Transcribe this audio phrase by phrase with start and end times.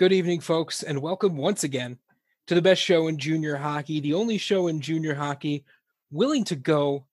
[0.00, 1.98] Good evening, folks, and welcome once again
[2.46, 5.66] to the best show in junior hockey, the only show in junior hockey
[6.10, 7.04] willing to go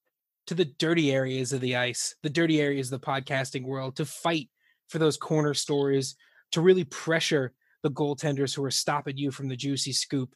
[0.46, 4.06] to the dirty areas of the ice, the dirty areas of the podcasting world, to
[4.06, 4.48] fight
[4.88, 6.16] for those corner stories,
[6.54, 7.52] to really pressure
[7.84, 10.34] the goaltenders who are stopping you from the juicy scoop.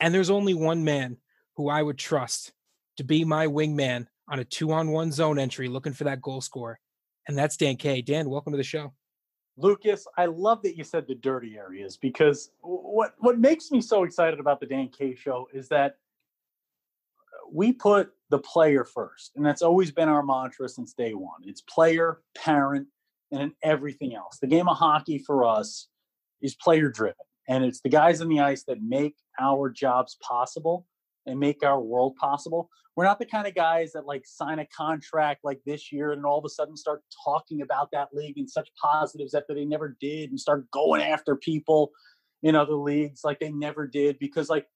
[0.00, 1.18] And there's only one man
[1.54, 2.50] who I would trust
[2.96, 6.40] to be my wingman on a two on one zone entry looking for that goal
[6.40, 6.80] score.
[7.28, 8.02] And that's Dan K.
[8.02, 8.94] Dan, welcome to the show.
[9.58, 14.04] Lucas, I love that you said the dirty areas because what what makes me so
[14.04, 15.96] excited about the Dan K show is that
[17.50, 21.40] we put the player first, and that's always been our mantra since day one.
[21.44, 22.86] It's player, parent,
[23.32, 24.38] and then everything else.
[24.38, 25.88] The game of hockey for us
[26.40, 27.16] is player driven,
[27.48, 30.86] and it's the guys on the ice that make our jobs possible
[31.28, 32.68] and make our world possible.
[32.96, 36.24] We're not the kind of guys that like sign a contract like this year and
[36.24, 39.96] all of a sudden start talking about that league in such positives that they never
[40.00, 41.92] did and start going after people
[42.42, 44.66] in other leagues like they never did because like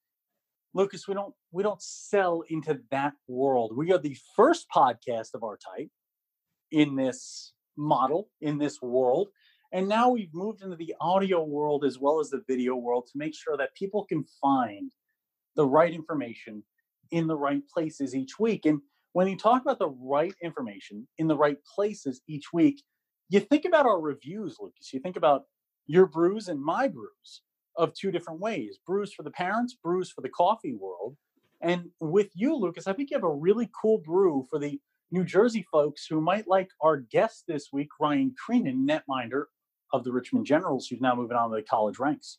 [0.74, 3.76] Lucas, we don't we don't sell into that world.
[3.76, 5.90] We are the first podcast of our type
[6.70, 9.28] in this model, in this world.
[9.72, 13.18] And now we've moved into the audio world as well as the video world to
[13.18, 14.92] make sure that people can find
[15.56, 16.62] the right information
[17.10, 18.66] in the right places each week.
[18.66, 18.80] And
[19.12, 22.82] when you talk about the right information in the right places each week,
[23.28, 24.92] you think about our reviews, Lucas.
[24.92, 25.44] You think about
[25.86, 27.42] your brews and my brews
[27.76, 31.16] of two different ways brews for the parents, brews for the coffee world.
[31.60, 34.80] And with you, Lucas, I think you have a really cool brew for the
[35.10, 39.44] New Jersey folks who might like our guest this week, Ryan Creenan, netminder
[39.92, 42.38] of the Richmond Generals, who's now moving on to the college ranks.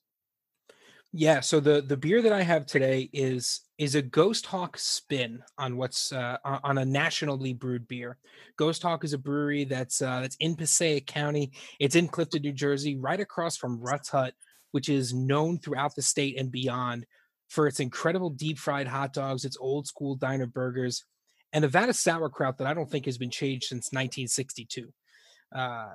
[1.15, 5.43] Yeah, so the the beer that I have today is is a Ghost Hawk spin
[5.59, 8.17] on what's uh, on a nationally brewed beer.
[8.57, 11.51] Ghost Hawk is a brewery that's uh, that's in Passaic County.
[11.79, 14.33] It's in Clifton, New Jersey, right across from Rutt's Hut,
[14.71, 17.05] which is known throughout the state and beyond
[17.47, 21.05] for its incredible deep fried hot dogs, its old school diner burgers,
[21.53, 24.91] and Nevada sauerkraut that I don't think has been changed since 1962.
[25.53, 25.91] Uh,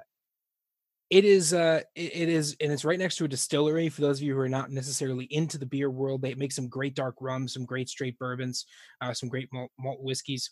[1.11, 4.19] it is uh it, it is and it's right next to a distillery for those
[4.19, 7.15] of you who are not necessarily into the beer world they make some great dark
[7.21, 8.67] rums some great straight bourbons
[9.01, 10.51] uh, some great malt, malt whiskeys.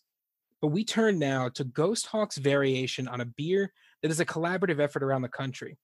[0.63, 3.73] But we turn now to ghost hawk's variation on a beer
[4.03, 5.77] that is a collaborative effort around the country.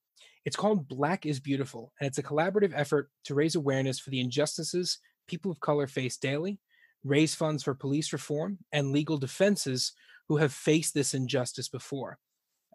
[0.47, 4.21] It's called black is beautiful and it's a collaborative effort to raise awareness for the
[4.21, 6.59] injustices people of color face daily
[7.05, 9.93] raise funds for police reform and legal defenses
[10.29, 12.19] who have faced this injustice before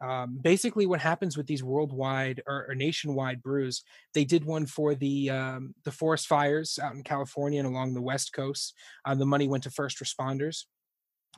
[0.02, 4.94] um, basically what happens with these worldwide or, or, nationwide brews they did one for
[4.94, 8.74] the um, the forest fires out in california and along the west coast
[9.06, 10.66] uh, the money went to first responders.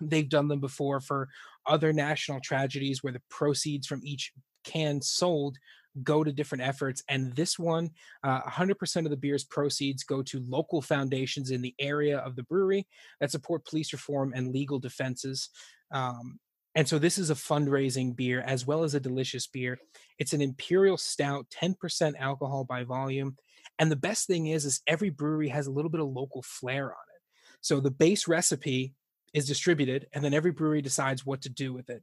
[0.02, 1.28] They've done them before for
[1.68, 4.32] other national tragedies where the proceeds from each
[4.64, 5.58] can sold
[6.04, 7.90] go to different efforts and this one
[8.24, 12.44] uh, 100% of the beer's proceeds go to local foundations in the area of the
[12.44, 12.88] brewery
[13.20, 15.50] that support police reform and legal defenses.
[15.92, 16.40] Um,
[16.80, 19.78] and so this is a fundraising beer as well as a delicious beer.
[20.18, 23.36] It's an imperial stout, 10% alcohol by volume.
[23.80, 26.86] And the best thing is is every brewery has a little bit of local flair
[26.86, 27.22] on it.
[27.60, 28.94] So the base recipe
[29.34, 32.02] is distributed and then every brewery decides what to do with it.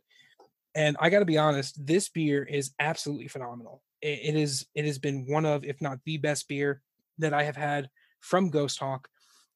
[0.75, 3.81] And I got to be honest, this beer is absolutely phenomenal.
[4.03, 6.83] It, is it has been one of if not the best beer
[7.17, 7.89] that I have had
[8.21, 9.09] from Ghost Hawk.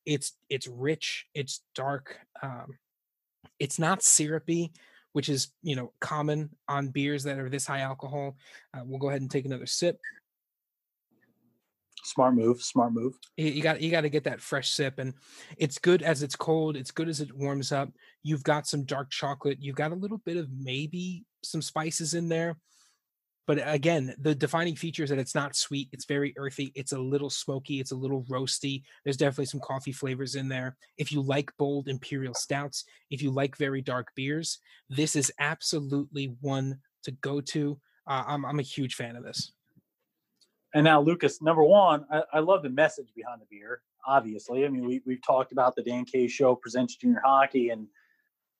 [0.06, 2.78] It's it's rich, it's dark, um,
[3.58, 4.72] it's not syrupy
[5.12, 8.36] which is you know common on beers that are this high alcohol.
[8.74, 9.98] Uh, we'll go ahead and take another sip.
[12.02, 13.14] Smart move, smart move.
[13.36, 15.14] You got you got to get that fresh sip, and
[15.58, 16.76] it's good as it's cold.
[16.76, 17.90] It's good as it warms up.
[18.22, 19.58] You've got some dark chocolate.
[19.60, 22.56] You've got a little bit of maybe some spices in there.
[23.50, 25.88] But again, the defining feature is that it's not sweet.
[25.90, 26.70] It's very earthy.
[26.76, 27.80] It's a little smoky.
[27.80, 28.84] It's a little roasty.
[29.02, 30.76] There's definitely some coffee flavors in there.
[30.98, 36.36] If you like bold imperial stouts, if you like very dark beers, this is absolutely
[36.40, 37.76] one to go to.
[38.06, 39.50] Uh, I'm, I'm a huge fan of this.
[40.72, 43.82] And now, Lucas, number one, I, I, love the message behind the beer.
[44.06, 47.88] Obviously, I mean, we, we've talked about the Dan K Show presents junior hockey, and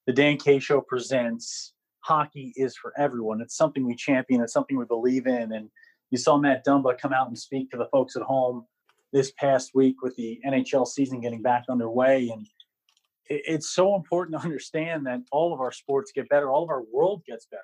[0.05, 1.71] the Dan K Show presents
[2.01, 3.41] hockey is for everyone.
[3.41, 4.41] It's something we champion.
[4.41, 5.53] It's something we believe in.
[5.53, 5.69] And
[6.09, 8.65] you saw Matt Dumba come out and speak to the folks at home
[9.13, 12.29] this past week with the NHL season getting back underway.
[12.29, 12.47] And
[13.29, 16.83] it's so important to understand that all of our sports get better, all of our
[16.91, 17.63] world gets better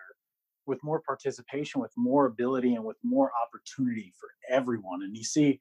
[0.66, 5.02] with more participation, with more ability, and with more opportunity for everyone.
[5.04, 5.60] And you see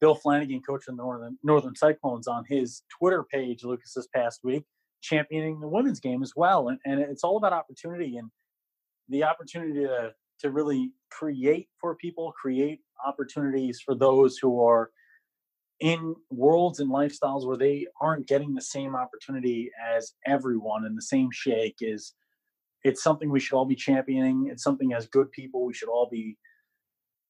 [0.00, 4.40] Bill Flanagan, coach of the Northern Northern Cyclones, on his Twitter page, Lucas, this past
[4.44, 4.64] week,
[5.00, 6.68] championing the women's game as well.
[6.68, 8.30] And, and it's all about opportunity and
[9.08, 14.90] the opportunity to to really create for people, create opportunities for those who are
[15.80, 21.02] in worlds and lifestyles where they aren't getting the same opportunity as everyone and the
[21.02, 22.14] same shake is
[22.84, 26.08] it's something we should all be championing it's something as good people we should all
[26.10, 26.36] be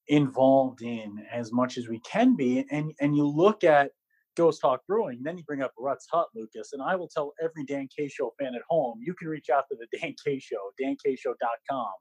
[0.07, 3.91] involved in as much as we can be and and you look at
[4.37, 7.63] ghost hawk brewing then you bring up rutt's hut lucas and i will tell every
[7.65, 10.71] dan k show fan at home you can reach out to the dan k show
[10.81, 11.91] dankshow.com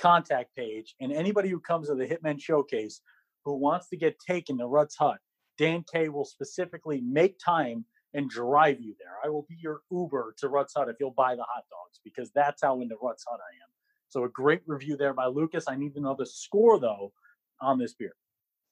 [0.00, 3.02] contact page and anybody who comes to the hitman showcase
[3.44, 5.18] who wants to get taken to ruts hut
[5.60, 7.84] Dan K will specifically make time
[8.14, 9.12] and drive you there.
[9.22, 12.30] I will be your Uber to Rutt's Hut if you'll buy the hot dogs because
[12.34, 13.68] that's how into Rutt's Hut I am.
[14.08, 15.66] So a great review there by Lucas.
[15.68, 17.12] I need to know the score though
[17.60, 18.14] on this beer.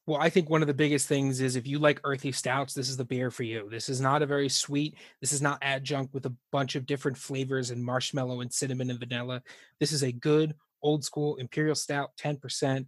[0.08, 2.88] Well, I think one of the biggest things is if you like earthy stouts, this
[2.88, 3.68] is the beer for you.
[3.70, 4.96] This is not a very sweet.
[5.20, 8.98] This is not adjunct with a bunch of different flavors and marshmallow and cinnamon and
[8.98, 9.42] vanilla.
[9.80, 12.86] This is a good old school imperial stout, 10%.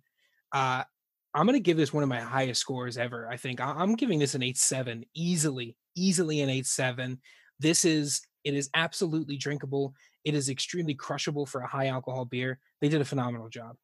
[0.51, 0.83] Uh,
[1.35, 3.29] I'm going to give this one of my highest scores ever.
[3.29, 7.21] I think I'm giving this an eight seven easily, easily an eight seven.
[7.59, 9.93] This is it is absolutely drinkable.
[10.25, 12.59] It is extremely crushable for a high alcohol beer.
[12.81, 13.77] They did a phenomenal job.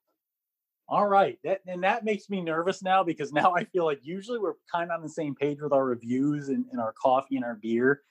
[0.89, 1.39] All right.
[1.43, 4.91] That, and that makes me nervous now because now I feel like usually we're kind
[4.91, 8.03] of on the same page with our reviews and, and our coffee and our beer.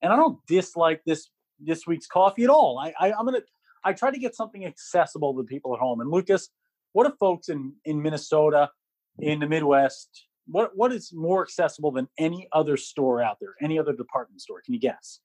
[0.00, 1.28] And I don't dislike this
[1.60, 2.78] this week's coffee at all.
[2.78, 3.42] I, I I'm gonna
[3.84, 6.00] I try to get something accessible to people at home.
[6.00, 6.48] And Lucas,
[6.92, 8.70] what if folks in in Minnesota
[9.18, 13.78] in the Midwest, what what is more accessible than any other store out there, any
[13.78, 14.60] other department store?
[14.62, 15.20] Can you guess?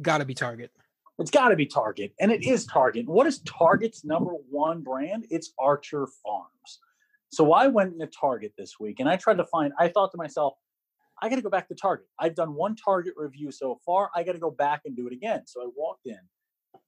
[0.00, 0.70] Got to be Target.
[1.18, 3.06] It's got to be Target, and it is Target.
[3.06, 5.26] What is Target's number one brand?
[5.30, 6.80] It's Archer Farms.
[7.28, 9.72] So I went into Target this week, and I tried to find.
[9.78, 10.54] I thought to myself,
[11.20, 12.06] I got to go back to Target.
[12.18, 14.10] I've done one Target review so far.
[14.14, 15.42] I got to go back and do it again.
[15.46, 16.18] So I walked in.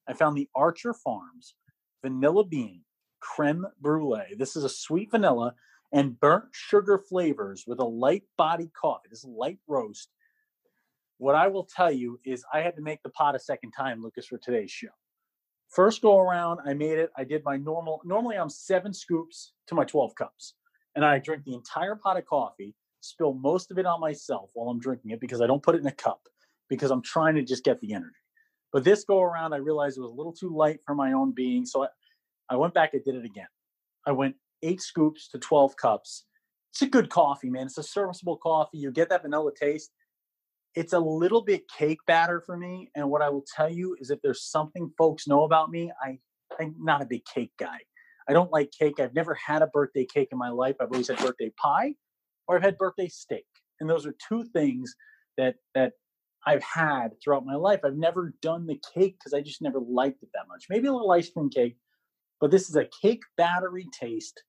[0.09, 1.55] I found the Archer Farms
[2.03, 2.83] Vanilla Bean
[3.21, 4.35] Creme Brulee.
[4.37, 5.55] This is a sweet vanilla
[5.93, 9.09] and burnt sugar flavors with a light body coffee.
[9.11, 10.11] This is light roast.
[11.25, 14.03] What I will tell you is I had to make the pot a second time,
[14.03, 14.91] Lucas, for today's show.
[15.71, 17.09] First go around, I made it.
[17.17, 20.53] I did my normal, normally I'm seven scoops to my 12 cups.
[20.95, 24.69] And I drink the entire pot of coffee, spill most of it on myself while
[24.69, 26.21] I'm drinking it because I don't put it in a cup
[26.69, 28.13] because I'm trying to just get the energy.
[28.71, 31.33] But this go around, I realized it was a little too light for my own
[31.33, 31.65] being.
[31.65, 31.89] So I,
[32.51, 33.49] I went back and did it again.
[34.07, 36.27] I went eight scoops to 12 cups.
[36.73, 37.65] It's a good coffee, man.
[37.65, 38.77] It's a serviceable coffee.
[38.77, 39.91] You get that vanilla taste.
[40.75, 42.91] It's a little bit cake batter for me.
[42.97, 46.19] And what I will tell you is if there's something folks know about me, I,
[46.61, 47.79] I'm not a big cake guy.
[48.29, 48.99] I don't like cake.
[49.01, 50.77] I've never had a birthday cake in my life.
[50.81, 51.95] I've always had birthday pie
[52.49, 53.47] or I've had birthday steak.
[53.81, 54.95] And those are two things
[55.37, 55.93] that that
[56.47, 57.81] I've had throughout my life.
[57.85, 60.67] I've never done the cake because I just never liked it that much.
[60.69, 61.77] Maybe a little ice cream cake,
[62.41, 64.43] but this is a cake battery taste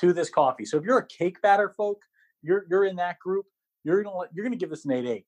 [0.00, 0.64] to this coffee.
[0.64, 2.00] So if you're a cake batter folk,
[2.42, 3.46] you're you're in that group.
[3.84, 5.26] You're gonna you're gonna give this an eight eight.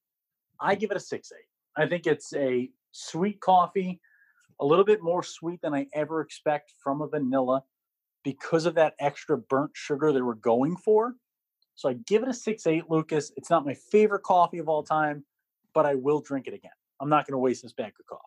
[0.63, 1.83] I give it a six eight.
[1.83, 4.01] I think it's a sweet coffee,
[4.61, 7.65] a little bit more sweet than I ever expect from a vanilla
[8.23, 11.17] because of that extra burnt sugar they were going for.
[11.75, 13.33] So I give it a six eight, Lucas.
[13.37, 15.25] It's not my favorite coffee of all time,
[15.75, 16.71] but I will drink it again.
[17.01, 18.23] I'm not going to waste this bag of coffee.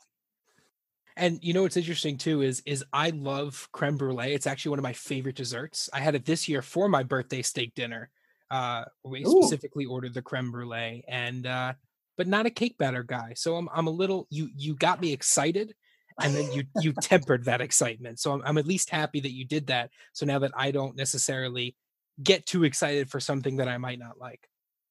[1.18, 4.34] And you know what's interesting too is is I love creme brulee.
[4.34, 5.90] It's actually one of my favorite desserts.
[5.94, 8.10] I had it this year for my birthday steak dinner.
[8.51, 9.42] Uh, we Ooh.
[9.42, 11.74] specifically ordered the creme brulee, and uh,
[12.17, 13.34] but not a cake batter guy.
[13.36, 15.74] So I'm I'm a little you you got me excited,
[16.22, 18.19] and then you you tempered that excitement.
[18.19, 19.91] So I'm I'm at least happy that you did that.
[20.13, 21.75] So now that I don't necessarily
[22.22, 24.48] get too excited for something that I might not like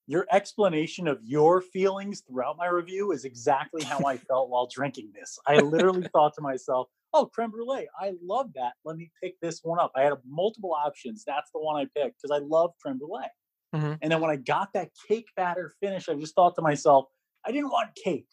[0.06, 5.12] your explanation of your feelings throughout my review is exactly how I felt while drinking
[5.14, 5.38] this.
[5.46, 8.72] I literally thought to myself, oh, creme brulee, I love that.
[8.84, 9.92] Let me pick this one up.
[9.96, 11.24] I had multiple options.
[11.26, 13.26] That's the one I picked because I love creme brulee.
[13.74, 13.94] Mm-hmm.
[14.02, 17.06] And then when I got that cake batter finish, I just thought to myself,
[17.46, 18.28] I didn't want cake.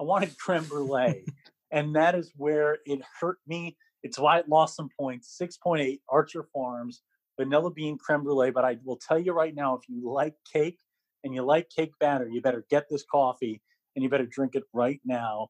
[0.00, 1.24] I wanted creme brulee.
[1.70, 3.76] and that is where it hurt me.
[4.02, 7.02] It's why it lost some points 6.8 Archer Farms,
[7.38, 8.50] vanilla bean creme brulee.
[8.50, 10.78] But I will tell you right now, if you like cake,
[11.24, 13.60] and you like cake batter, you better get this coffee
[13.96, 15.48] and you better drink it right now.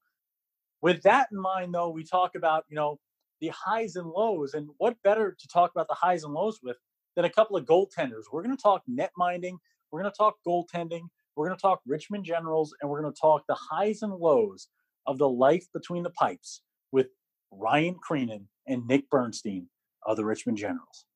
[0.80, 3.00] With that in mind, though, we talk about, you know,
[3.40, 4.54] the highs and lows.
[4.54, 6.76] And what better to talk about the highs and lows with
[7.16, 8.24] than a couple of goaltenders?
[8.32, 9.58] We're going to talk net minding,
[9.90, 11.02] we're going to talk goaltending,
[11.36, 14.68] we're going to talk Richmond Generals, and we're going to talk the highs and lows
[15.06, 16.62] of the life between the pipes
[16.92, 17.08] with
[17.50, 19.68] Ryan Creenan and Nick Bernstein
[20.06, 21.06] of the Richmond Generals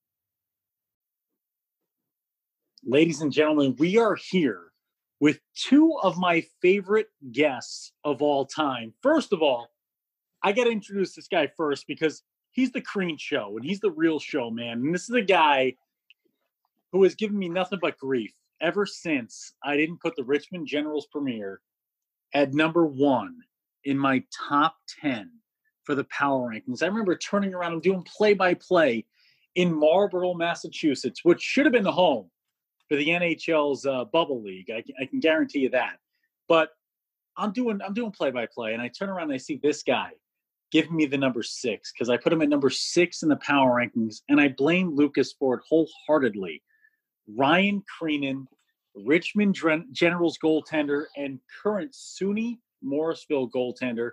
[2.84, 4.72] ladies and gentlemen, we are here
[5.20, 8.94] with two of my favorite guests of all time.
[9.02, 9.68] First of all,
[10.42, 12.22] I got to introduce this guy first because
[12.52, 14.78] he's the Crean show and he's the real show, man.
[14.78, 15.74] And this is a guy
[16.92, 21.06] who has given me nothing but grief ever since I didn't put the Richmond Generals
[21.06, 21.60] premiere
[22.34, 23.36] at number one
[23.84, 25.30] in my top 10
[25.84, 26.82] for the power rankings.
[26.82, 29.06] I remember turning around and doing play by play
[29.54, 32.30] in Marlborough, Massachusetts, which should have been the home
[32.88, 34.70] for the NHL's uh, bubble league.
[34.70, 35.98] I, I can guarantee you that.
[36.48, 36.70] But
[37.36, 39.82] I'm doing I'm doing play by play, and I turn around and I see this
[39.82, 40.10] guy
[40.70, 43.76] giving me the number six because I put him at number six in the power
[43.76, 46.62] rankings, and I blame Lucas for it wholeheartedly.
[47.36, 48.46] Ryan Creenan,
[48.94, 49.54] Richmond
[49.92, 54.12] Generals goaltender, and current SUNY Morrisville goaltender.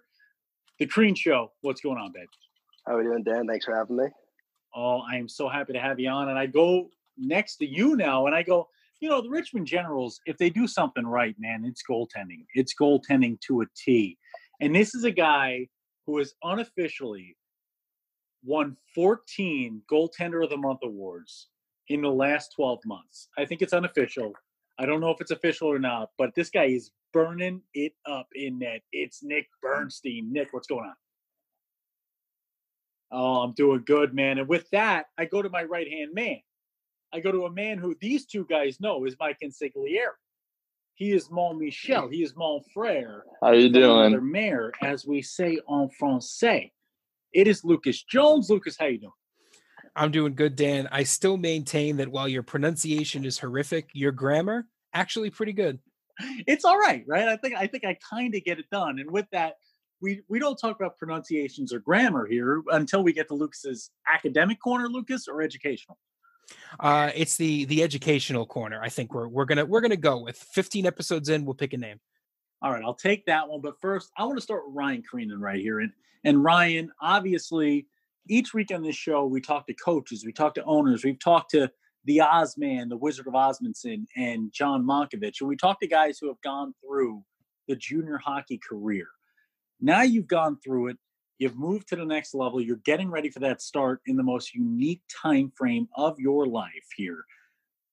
[0.80, 1.52] The Crean Show.
[1.62, 2.28] What's going on, babe?
[2.86, 3.48] How are we doing, Dan?
[3.48, 4.08] Thanks for having me.
[4.76, 6.28] Oh, I am so happy to have you on.
[6.28, 8.68] And I go next to you now, and I go,
[9.00, 12.46] you know, the Richmond Generals, if they do something right, man, it's goaltending.
[12.54, 14.18] It's goaltending to a T.
[14.60, 15.68] And this is a guy
[16.06, 17.38] who has unofficially
[18.44, 21.48] won 14 Goaltender of the Month awards
[21.90, 23.30] in the last 12 months.
[23.38, 24.34] I think it's unofficial.
[24.78, 28.28] I don't know if it's official or not, but this guy is burning it up
[28.36, 28.82] in net.
[28.92, 30.32] It's Nick Bernstein.
[30.34, 30.96] Nick, what's going on?
[33.12, 34.40] Oh, I'm doing good, man.
[34.40, 36.40] And with that, I go to my right hand man.
[37.14, 40.16] I go to a man who these two guys know is Mike Consigliere.
[40.96, 42.10] He is Mon Michel.
[42.10, 43.24] He is Mon Frere.
[43.42, 44.32] How you doing?
[44.32, 46.72] Mayor, as we say en français.
[47.32, 48.50] It is Lucas Jones.
[48.50, 49.12] Lucas, how you doing?
[49.96, 50.90] I'm doing good, Dan.
[50.92, 55.80] I still maintain that while your pronunciation is horrific, your grammar actually pretty good.
[56.48, 57.28] It's all right, right?
[57.28, 59.00] I think I think I kind of get it done.
[59.00, 59.56] And with that,
[60.02, 64.60] we we don't talk about pronunciations or grammar here until we get to Lucas's academic
[64.62, 65.98] corner, Lucas, or educational.
[66.80, 68.82] Uh, it's the the educational corner.
[68.82, 71.44] I think we're we're gonna we're gonna go with 15 episodes in.
[71.44, 72.00] We'll pick a name.
[72.62, 73.62] All right, I'll take that one.
[73.62, 75.80] But first, I want to start with Ryan Creenan right here.
[75.80, 75.92] And
[76.24, 77.88] and Ryan, obviously,
[78.28, 81.52] each week on this show, we talk to coaches, we talk to owners, we've talked
[81.52, 81.72] to
[82.06, 86.28] the Ozman, the Wizard of Osmondson, and John Monkovich, and we talk to guys who
[86.28, 87.24] have gone through
[87.68, 89.08] the junior hockey career.
[89.82, 90.98] Now you've gone through it,
[91.40, 94.54] you've moved to the next level, you're getting ready for that start in the most
[94.54, 97.26] unique time frame of your life here.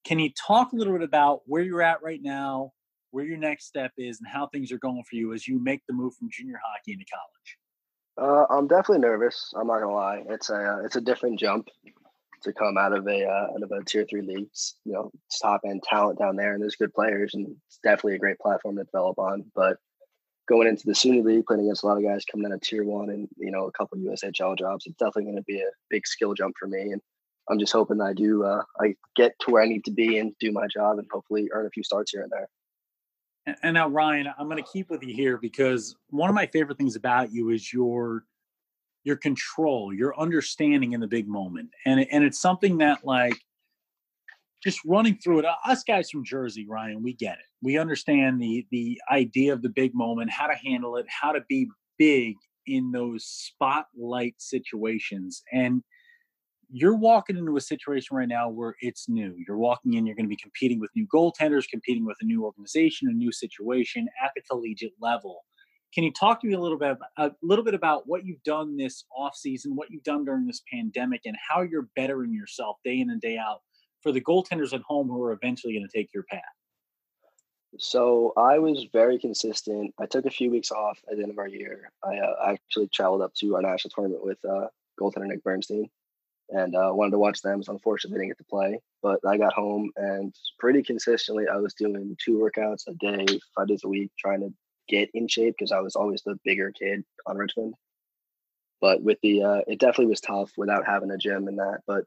[0.04, 2.72] Can you talk a little bit about where you're at right now,
[3.12, 5.80] where your next step is, and how things are going for you as you make
[5.86, 7.58] the move from junior hockey into college?
[8.20, 9.52] Uh, I'm definitely nervous.
[9.56, 10.22] I'm not gonna lie.
[10.28, 11.68] It's a uh, it's a different jump
[12.42, 14.74] to come out of a uh, out of a tier three leagues.
[14.84, 18.18] You know, top end talent down there, and there's good players, and it's definitely a
[18.18, 19.44] great platform to develop on.
[19.54, 19.78] But
[20.48, 22.84] going into the SUNY League, playing against a lot of guys coming out of tier
[22.84, 26.06] one, and you know a couple USHL jobs, it's definitely going to be a big
[26.06, 26.92] skill jump for me.
[26.92, 27.00] And
[27.48, 30.18] I'm just hoping that I do uh, I get to where I need to be
[30.18, 32.48] and do my job, and hopefully earn a few starts here and there.
[33.46, 36.78] And now, Ryan, I'm going to keep with you here because one of my favorite
[36.78, 38.24] things about you is your
[39.04, 43.36] your control, your understanding in the big moment, and and it's something that like
[44.62, 45.46] just running through it.
[45.64, 47.46] Us guys from Jersey, Ryan, we get it.
[47.62, 51.40] We understand the the idea of the big moment, how to handle it, how to
[51.48, 51.68] be
[51.98, 55.82] big in those spotlight situations, and
[56.74, 59.34] you're walking into a situation right now where it's new.
[59.46, 62.44] You're walking in, you're going to be competing with new goaltenders, competing with a new
[62.44, 65.44] organization, a new situation at the collegiate level.
[65.94, 68.78] Can you talk to me a little bit a little bit about what you've done
[68.78, 73.00] this off season, what you've done during this pandemic, and how you're bettering yourself day
[73.00, 73.60] in and day out
[74.02, 76.40] for the goaltenders at home who are eventually going to take your path?
[77.78, 79.92] So I was very consistent.
[80.00, 81.92] I took a few weeks off at the end of our year.
[82.02, 85.90] I uh, actually traveled up to our national tournament with uh, goaltender Nick Bernstein
[86.52, 87.62] and uh, wanted to watch them.
[87.62, 88.78] So unfortunately, didn't get to play.
[89.02, 93.68] But I got home and pretty consistently, I was doing two workouts a day, five
[93.68, 94.52] days a week, trying to
[94.88, 97.74] get in shape because I was always the bigger kid on Richmond.
[98.80, 101.80] But with the, uh, it definitely was tough without having a gym and that.
[101.86, 102.04] But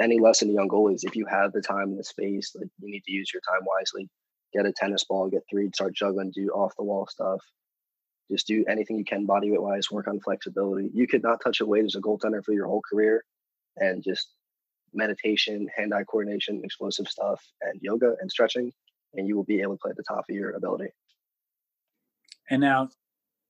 [0.00, 2.90] any lesson to young goalies, if you have the time and the space, like you
[2.90, 4.08] need to use your time wisely.
[4.52, 7.40] Get a tennis ball, get three, start juggling, do off the wall stuff.
[8.30, 10.90] Just do anything you can body weight wise, work on flexibility.
[10.92, 13.22] You could not touch a weight as a goaltender for your whole career
[13.78, 14.28] and just
[14.94, 18.72] meditation, hand eye coordination, explosive stuff, and yoga and stretching,
[19.14, 20.88] and you will be able to play at the top of your ability.
[22.50, 22.88] And now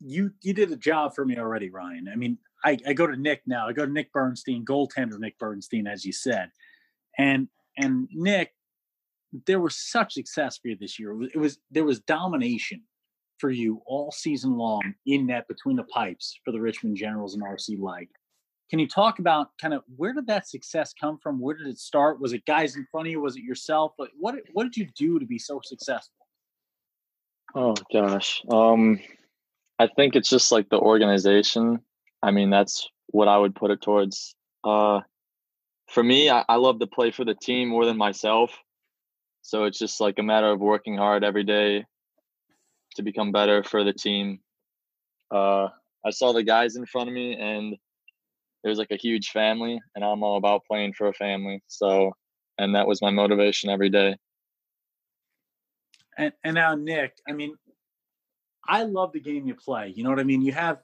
[0.01, 2.09] you you did a job for me already, Ryan.
[2.13, 3.69] I mean, I, I go to Nick now.
[3.69, 6.51] I go to Nick Bernstein, goaltender Nick Bernstein, as you said.
[7.19, 8.53] And and Nick,
[9.47, 11.13] there was such success for you this year.
[11.13, 12.83] It was, it was there was domination
[13.39, 17.43] for you all season long in net between the pipes for the Richmond Generals and
[17.43, 18.09] RC Light.
[18.69, 21.41] Can you talk about kind of where did that success come from?
[21.41, 22.21] Where did it start?
[22.21, 23.21] Was it guys in front of you?
[23.21, 23.93] Was it yourself?
[23.97, 26.27] What what did you do to be so successful?
[27.55, 29.01] Oh gosh, um,
[29.79, 31.81] I think it's just like the organization.
[32.23, 34.35] I mean, that's what I would put it towards.
[34.65, 35.01] Uh,
[35.89, 38.53] for me, I, I love to play for the team more than myself.
[39.43, 41.85] So it's just like a matter of working hard every day
[42.97, 44.41] to become better for the team.
[45.31, 45.69] Uh,
[46.05, 47.77] I saw the guys in front of me, and
[48.65, 51.63] there's like a huge family, and I'm all about playing for a family.
[51.67, 52.13] So,
[52.59, 54.17] and that was my motivation every day.
[56.19, 57.55] And and now Nick, I mean,
[58.67, 59.93] I love the game you play.
[59.95, 60.43] You know what I mean?
[60.43, 60.79] You have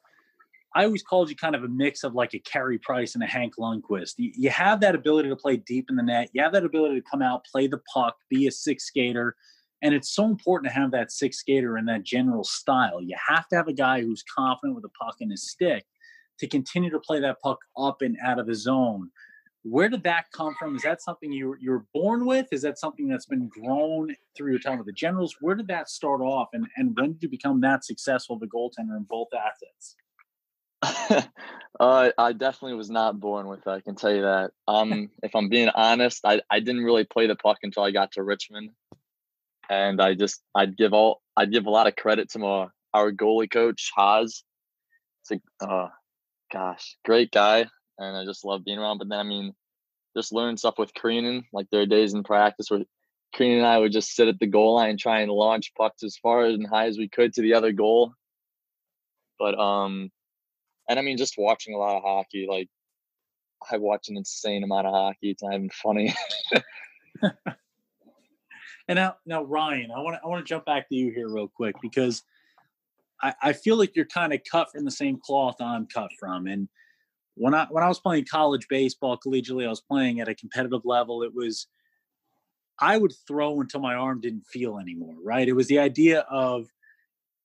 [0.74, 3.26] I always called you kind of a mix of like a Carey Price and a
[3.26, 4.14] Hank Lundqvist.
[4.16, 6.30] You, you, have that ability to play deep in the net.
[6.32, 9.36] You have that ability to come out, play the puck, be a six skater.
[9.82, 13.02] And it's so important to have that six skater and that general style.
[13.02, 15.84] You have to have a guy who's confident with the puck in his stick
[16.42, 19.08] to continue to play that puck up and out of the zone.
[19.62, 20.74] Where did that come from?
[20.74, 22.48] Is that something you you were born with?
[22.50, 25.36] Is that something that's been grown through your time with the Generals?
[25.40, 28.96] Where did that start off, and and when did you become that successful, the goaltender
[28.96, 29.94] in both assets?
[31.78, 33.70] uh, I definitely was not born with it.
[33.70, 34.50] I can tell you that.
[34.66, 38.10] Um, if I'm being honest, I, I didn't really play the puck until I got
[38.12, 38.70] to Richmond,
[39.70, 43.12] and I just I'd give all I'd give a lot of credit to my our
[43.12, 44.42] goalie coach Haas.
[45.22, 45.88] It's a uh,
[46.52, 47.66] gosh, great guy,
[47.98, 48.98] and I just love being around.
[48.98, 49.54] But then I mean,
[50.16, 51.44] just learn stuff with Creenan.
[51.52, 52.82] Like there are days in practice where
[53.34, 56.02] Creenan and I would just sit at the goal line and try and launch pucks
[56.02, 58.12] as far and high as we could to the other goal.
[59.38, 60.10] But um,
[60.88, 62.68] and I mean, just watching a lot of hockey, like
[63.70, 65.30] I watch an insane amount of hockey.
[65.30, 66.14] It's not even funny.
[68.88, 71.28] and now, now Ryan, I want to I want to jump back to you here
[71.28, 72.22] real quick because
[73.22, 76.46] I, I feel like you're kind of cut from the same cloth I'm cut from.
[76.46, 76.68] And
[77.34, 80.82] when I when I was playing college baseball collegiately, I was playing at a competitive
[80.84, 81.22] level.
[81.22, 81.66] It was
[82.78, 85.14] I would throw until my arm didn't feel anymore.
[85.22, 85.48] Right?
[85.48, 86.66] It was the idea of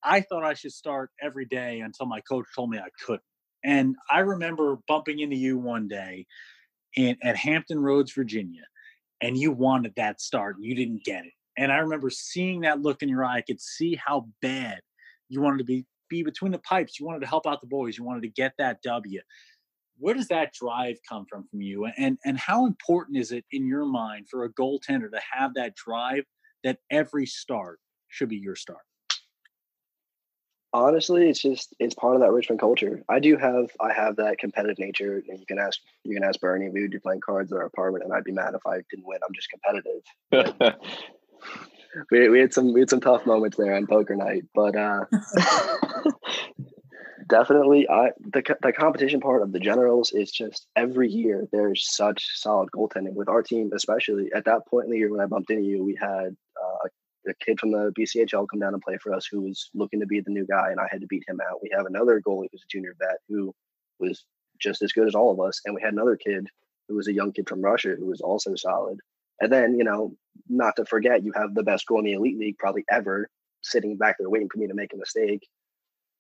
[0.03, 3.21] I thought I should start every day until my coach told me I couldn't.
[3.63, 6.25] And I remember bumping into you one day
[6.95, 8.63] in, at Hampton Roads, Virginia,
[9.21, 11.33] and you wanted that start and you didn't get it.
[11.57, 13.37] And I remember seeing that look in your eye.
[13.37, 14.79] I could see how bad
[15.29, 16.99] you wanted to be be between the pipes.
[16.99, 17.97] You wanted to help out the boys.
[17.97, 19.19] You wanted to get that W.
[19.99, 21.85] Where does that drive come from from you?
[21.97, 25.75] And and how important is it in your mind for a goaltender to have that
[25.75, 26.23] drive
[26.63, 28.81] that every start should be your start?
[30.73, 33.03] Honestly, it's just it's part of that Richmond culture.
[33.09, 35.23] I do have I have that competitive nature.
[35.27, 36.69] And you can ask you can ask Bernie.
[36.69, 39.07] We would be playing cards in our apartment, and I'd be mad if I didn't
[39.07, 39.19] win.
[39.25, 40.75] I'm just competitive.
[42.11, 45.05] we, we had some we had some tough moments there on poker night, but uh,
[47.29, 52.25] definitely I the the competition part of the generals is just every year there's such
[52.35, 55.49] solid goaltending with our team, especially at that point in the year when I bumped
[55.49, 56.87] into you, we had uh,
[57.29, 60.05] a kid from the BCHL come down and play for us who was looking to
[60.05, 61.61] be the new guy, and I had to beat him out.
[61.61, 63.53] We have another goalie who's a junior vet who
[63.99, 64.25] was
[64.59, 66.47] just as good as all of us, and we had another kid
[66.87, 68.99] who was a young kid from Russia who was also solid.
[69.39, 70.15] And then, you know,
[70.49, 73.29] not to forget, you have the best goal in the elite league probably ever
[73.61, 75.47] sitting back there waiting for me to make a mistake.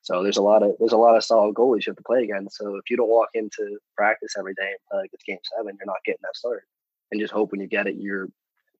[0.01, 2.23] So there's a lot of there's a lot of solid goalies you have to play
[2.23, 2.57] against.
[2.57, 5.77] So if you don't walk into practice every day and play like it's game seven,
[5.77, 6.63] you're not getting that start.
[7.11, 8.29] And just hope when you get it, you're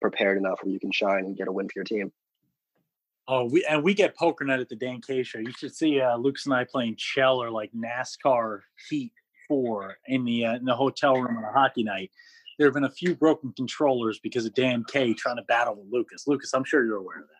[0.01, 2.11] prepared enough where you can shine and get a win for your team.
[3.27, 5.39] Oh, we and we get poker night at the Dan K show.
[5.39, 9.11] You should see uh, and I playing Chell or like NASCAR Heat
[9.47, 12.11] Four in the uh, in the hotel room on a hockey night.
[12.57, 15.87] There have been a few broken controllers because of Dan K trying to battle with
[15.91, 16.27] Lucas.
[16.27, 17.33] Lucas, I'm sure you're aware of that.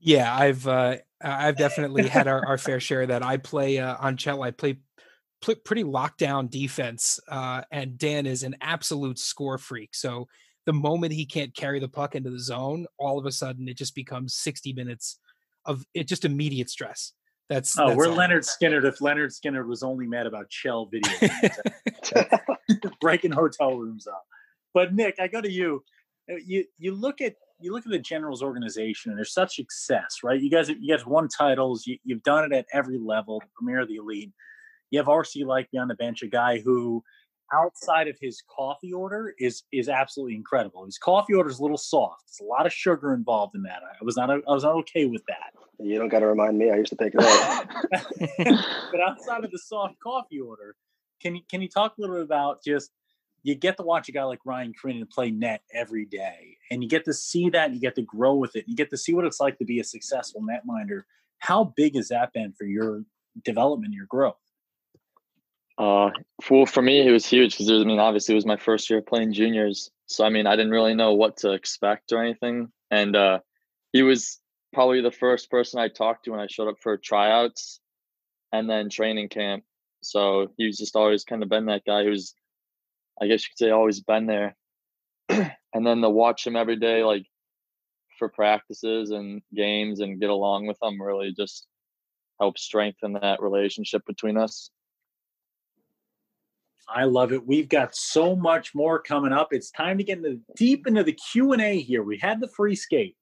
[0.00, 3.24] Yeah, I've uh, I've definitely had our, our fair share of that.
[3.24, 4.42] I play uh, on Chell.
[4.42, 4.78] I play
[5.40, 9.94] pretty lockdown defense, uh, and Dan is an absolute score freak.
[9.94, 10.28] So
[10.66, 13.76] the moment he can't carry the puck into the zone, all of a sudden it
[13.76, 15.18] just becomes 60 minutes
[15.64, 17.12] of it just immediate stress.
[17.48, 18.16] That's oh, that's we're all.
[18.16, 18.84] Lynyrd Skynyrd.
[18.84, 21.10] If Lynyrd Skynyrd was only mad about Chell video,
[23.00, 24.24] breaking hotel rooms up.
[24.74, 25.82] But Nick, I go to you.
[26.30, 30.18] Uh, you you look at you look at the Generals organization, and there's such success,
[30.22, 30.40] right?
[30.40, 31.86] You guys you guys won titles.
[31.86, 34.32] You, you've done it at every level, the premier of the elite.
[34.90, 37.02] You have RC Lake on the bench, a guy who
[37.52, 40.84] outside of his coffee order is is absolutely incredible.
[40.84, 42.24] His coffee order is a little soft.
[42.26, 43.80] There's a lot of sugar involved in that.
[43.82, 45.52] I was not I was not okay with that.
[45.78, 46.70] You don't got to remind me.
[46.70, 47.68] I used to pick it up.
[48.92, 50.76] but outside of the soft coffee order,
[51.20, 52.90] can you can you talk a little bit about just
[53.42, 56.88] you get to watch a guy like Ryan Creenan play net every day, and you
[56.88, 59.24] get to see that, you get to grow with it, you get to see what
[59.24, 61.02] it's like to be a successful netminder.
[61.38, 63.04] How big has that been for your
[63.44, 64.36] development, your growth?
[65.78, 66.10] Uh,
[66.50, 69.02] well, for me, it was huge because I mean, obviously, it was my first year
[69.02, 72.70] playing juniors, so I mean, I didn't really know what to expect or anything.
[72.90, 73.40] And uh,
[73.92, 74.38] he was
[74.72, 77.80] probably the first person I talked to when I showed up for tryouts
[78.52, 79.64] and then training camp.
[80.02, 82.34] So he's just always kind of been that guy who's,
[83.20, 84.56] I guess you could say, always been there.
[85.28, 87.26] and then to watch him every day, like
[88.18, 91.66] for practices and games and get along with them really just
[92.40, 94.70] helps strengthen that relationship between us.
[96.88, 97.46] I love it.
[97.46, 99.48] We've got so much more coming up.
[99.52, 102.02] It's time to get into deep into the Q and A here.
[102.02, 103.16] We had the free skate,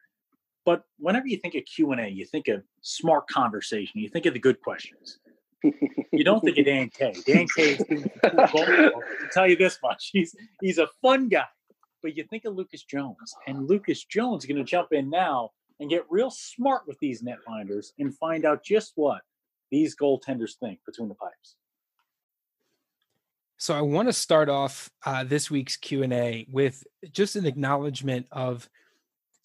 [0.65, 4.01] but whenever you think of Q and A, you think of smart conversation.
[4.01, 5.19] You think of the good questions.
[5.63, 7.15] You don't think of Dan K.
[7.27, 8.93] Dan K is doing cool to
[9.33, 10.11] tell you this much.
[10.13, 11.45] He's he's a fun guy.
[12.03, 15.51] But you think of Lucas Jones, and Lucas Jones is going to jump in now
[15.81, 19.21] and get real smart with these netminders and find out just what
[19.71, 21.57] these goaltenders think between the pipes.
[23.59, 27.45] So I want to start off uh, this week's Q and A with just an
[27.45, 28.69] acknowledgement of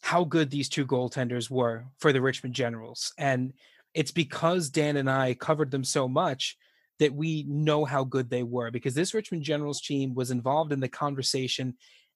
[0.01, 3.53] how good these two goaltenders were for the Richmond Generals, and
[3.95, 6.57] it's because Dan and I covered them so much
[6.99, 8.69] that we know how good they were.
[8.69, 11.75] Because this Richmond Generals team was involved in the conversation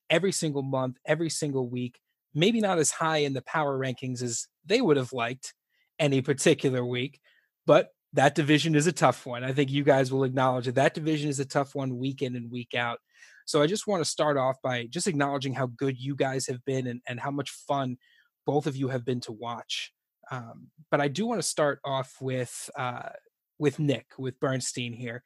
[0.09, 1.99] every single month, every single week.
[2.35, 5.53] Maybe not as high in the power rankings as they would have liked
[5.97, 7.19] any particular week,
[7.65, 9.43] but that division is a tough one.
[9.43, 12.35] I think you guys will acknowledge that that division is a tough one week in
[12.35, 12.99] and week out.
[13.45, 16.63] So I just want to start off by just acknowledging how good you guys have
[16.65, 17.97] been and, and how much fun
[18.45, 19.91] both of you have been to watch.
[20.31, 23.09] Um, but I do want to start off with uh,
[23.57, 25.23] with Nick with Bernstein here,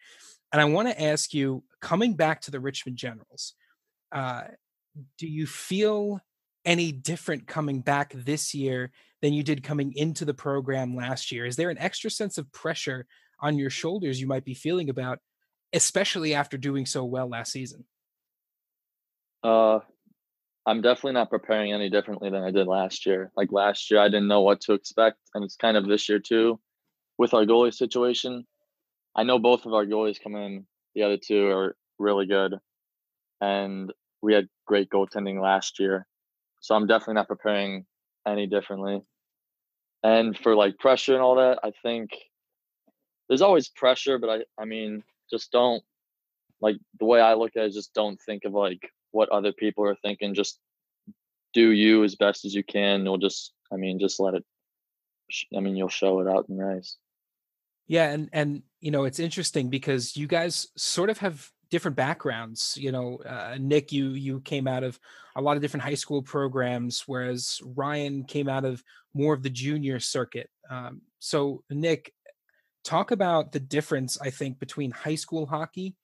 [0.52, 3.54] and I want to ask you, coming back to the Richmond Generals,
[4.12, 4.44] uh,
[5.18, 6.22] do you feel
[6.66, 11.46] any different coming back this year than you did coming into the program last year?
[11.46, 13.06] Is there an extra sense of pressure
[13.39, 15.20] on your shoulders you might be feeling about,
[15.74, 17.86] especially after doing so well last season?
[19.44, 19.80] Uh,
[20.65, 23.32] I'm definitely not preparing any differently than I did last year.
[23.36, 26.19] Like last year, I didn't know what to expect, and it's kind of this year
[26.19, 26.60] too,
[27.17, 28.45] with our goalie situation.
[29.15, 32.56] I know both of our goalies come in; the other two are really good,
[33.41, 36.08] and we had great goaltending last year.
[36.62, 37.86] So I'm definitely not preparing
[38.26, 39.02] any differently.
[40.02, 42.12] And for like pressure and all that, I think
[43.28, 45.84] there's always pressure, but I I mean, just don't
[46.62, 49.86] like the way I look at it, just don't think of like what other people
[49.86, 50.34] are thinking.
[50.34, 50.60] Just
[51.54, 53.06] do you as best as you can.
[53.06, 54.43] You'll just, I mean, just let it.
[55.56, 56.97] I mean, you'll show it out in the ice.
[57.88, 62.78] Yeah, and and you know it's interesting because you guys sort of have different backgrounds.
[62.80, 64.99] You know, uh, Nick, you you came out of
[65.36, 69.49] a lot of different high school programs, whereas Ryan came out of more of the
[69.49, 70.49] junior circuit.
[70.69, 72.13] Um, so, Nick,
[72.84, 75.95] talk about the difference I think between high school hockey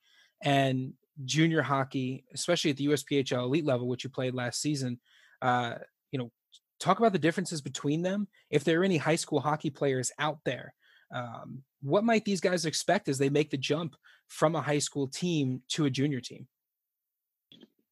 [0.42, 0.94] and
[1.24, 5.00] junior hockey, especially at the USPHL elite level, which you played last season.
[5.42, 5.74] Uh,
[6.10, 6.30] you know,
[6.78, 8.28] talk about the differences between them.
[8.50, 10.74] If there are any high school hockey players out there
[11.14, 13.96] um, what might these guys expect as they make the jump
[14.28, 16.46] from a high school team to a junior team?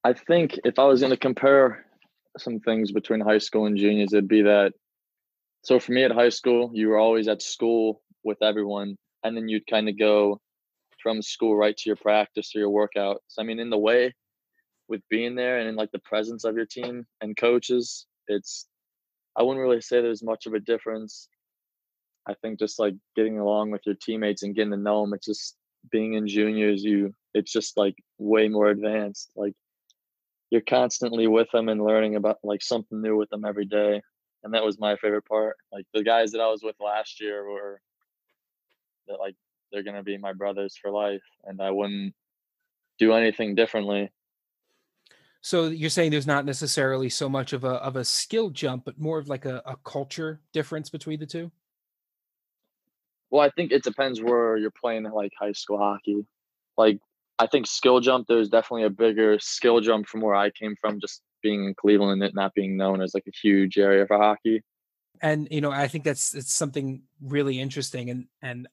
[0.04, 1.84] I think if I was going to compare
[2.38, 4.72] some things between high school and juniors, it'd be that.
[5.64, 9.48] So for me at high school, you were always at school with everyone, and then
[9.48, 10.40] you'd kind of go
[11.02, 13.22] from school right to your practice or your workout.
[13.28, 14.14] So I mean, in the way
[14.88, 18.66] with being there and in like the presence of your team and coaches, it's
[19.36, 21.28] I wouldn't really say there's much of a difference.
[22.28, 25.26] I think just like getting along with your teammates and getting to know them, it's
[25.26, 25.56] just
[25.90, 29.30] being in juniors, you it's just like way more advanced.
[29.36, 29.54] Like
[30.50, 34.00] you're constantly with them and learning about like something new with them every day.
[34.44, 35.56] And that was my favorite part.
[35.72, 37.80] Like the guys that I was with last year were
[39.08, 39.34] that like
[39.72, 42.14] they're gonna be my brothers for life and I wouldn't
[42.98, 44.10] do anything differently.
[45.40, 48.98] So you're saying there's not necessarily so much of a of a skill jump, but
[48.98, 51.50] more of like a, a culture difference between the two?
[53.30, 56.26] Well, I think it depends where you're playing like high school hockey.
[56.76, 56.98] Like
[57.38, 61.00] I think skill jump, there's definitely a bigger skill jump from where I came from,
[61.00, 64.16] just being in Cleveland, and it not being known as like a huge area for
[64.16, 64.62] hockey.
[65.20, 68.68] And you know, I think that's it's something really interesting, and and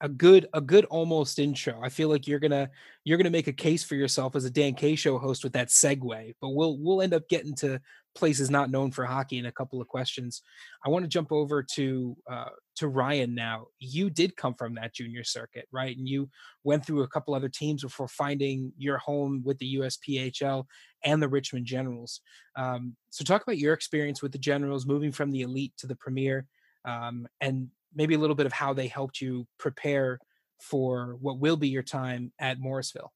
[0.00, 1.80] a good a good almost intro.
[1.82, 2.70] I feel like you're gonna
[3.04, 5.68] you're gonna make a case for yourself as a Dan K show host with that
[5.68, 7.80] segue, but we'll we'll end up getting to
[8.14, 10.42] places not known for hockey in a couple of questions.
[10.84, 13.66] I want to jump over to uh, to Ryan now.
[13.78, 15.96] You did come from that junior circuit, right?
[15.96, 16.28] And you
[16.64, 20.64] went through a couple other teams before finding your home with the USPHL
[21.04, 22.20] and the Richmond Generals.
[22.56, 25.96] Um, so talk about your experience with the Generals, moving from the elite to the
[25.96, 26.46] Premier,
[26.84, 30.20] um, and maybe a little bit of how they helped you prepare
[30.60, 33.12] for what will be your time at Morrisville.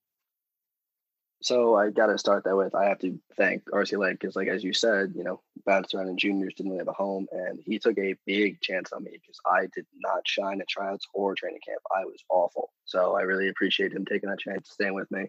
[1.42, 4.48] So I got to start that with I have to thank RC Lake because, like
[4.48, 7.58] as you said, you know, bounced around in juniors, didn't really have a home, and
[7.64, 11.34] he took a big chance on me because I did not shine at tryouts or
[11.34, 11.80] training camp.
[11.96, 12.72] I was awful.
[12.84, 15.28] So I really appreciate him taking that chance, staying with me,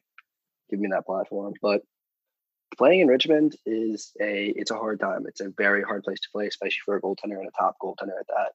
[0.69, 1.53] giving me that platform.
[1.61, 1.81] But
[2.77, 5.25] playing in Richmond is a it's a hard time.
[5.27, 8.19] It's a very hard place to play, especially for a goaltender and a top goaltender
[8.19, 8.51] at that.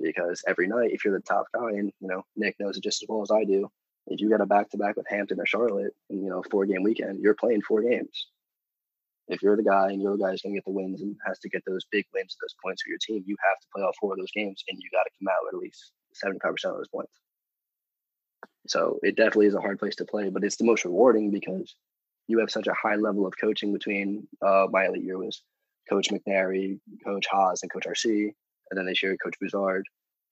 [0.00, 3.02] Because every night, if you're the top guy, and you know Nick knows it just
[3.02, 3.70] as well as I do,
[4.06, 6.66] if you got a back to back with Hampton or Charlotte, and you know four
[6.66, 8.28] game weekend, you're playing four games.
[9.28, 11.16] If you're the guy and you're the guy who's going to get the wins and
[11.26, 13.82] has to get those big wins, those points for your team, you have to play
[13.82, 16.40] all four of those games, and you got to come out with at least seventy
[16.40, 17.12] five percent of those points.
[18.66, 21.74] So it definitely is a hard place to play, but it's the most rewarding because
[22.28, 25.42] you have such a high level of coaching between uh, my elite year was
[25.88, 28.32] Coach McNary, Coach Haas, and Coach RC,
[28.70, 29.82] and then they share Coach Buzard.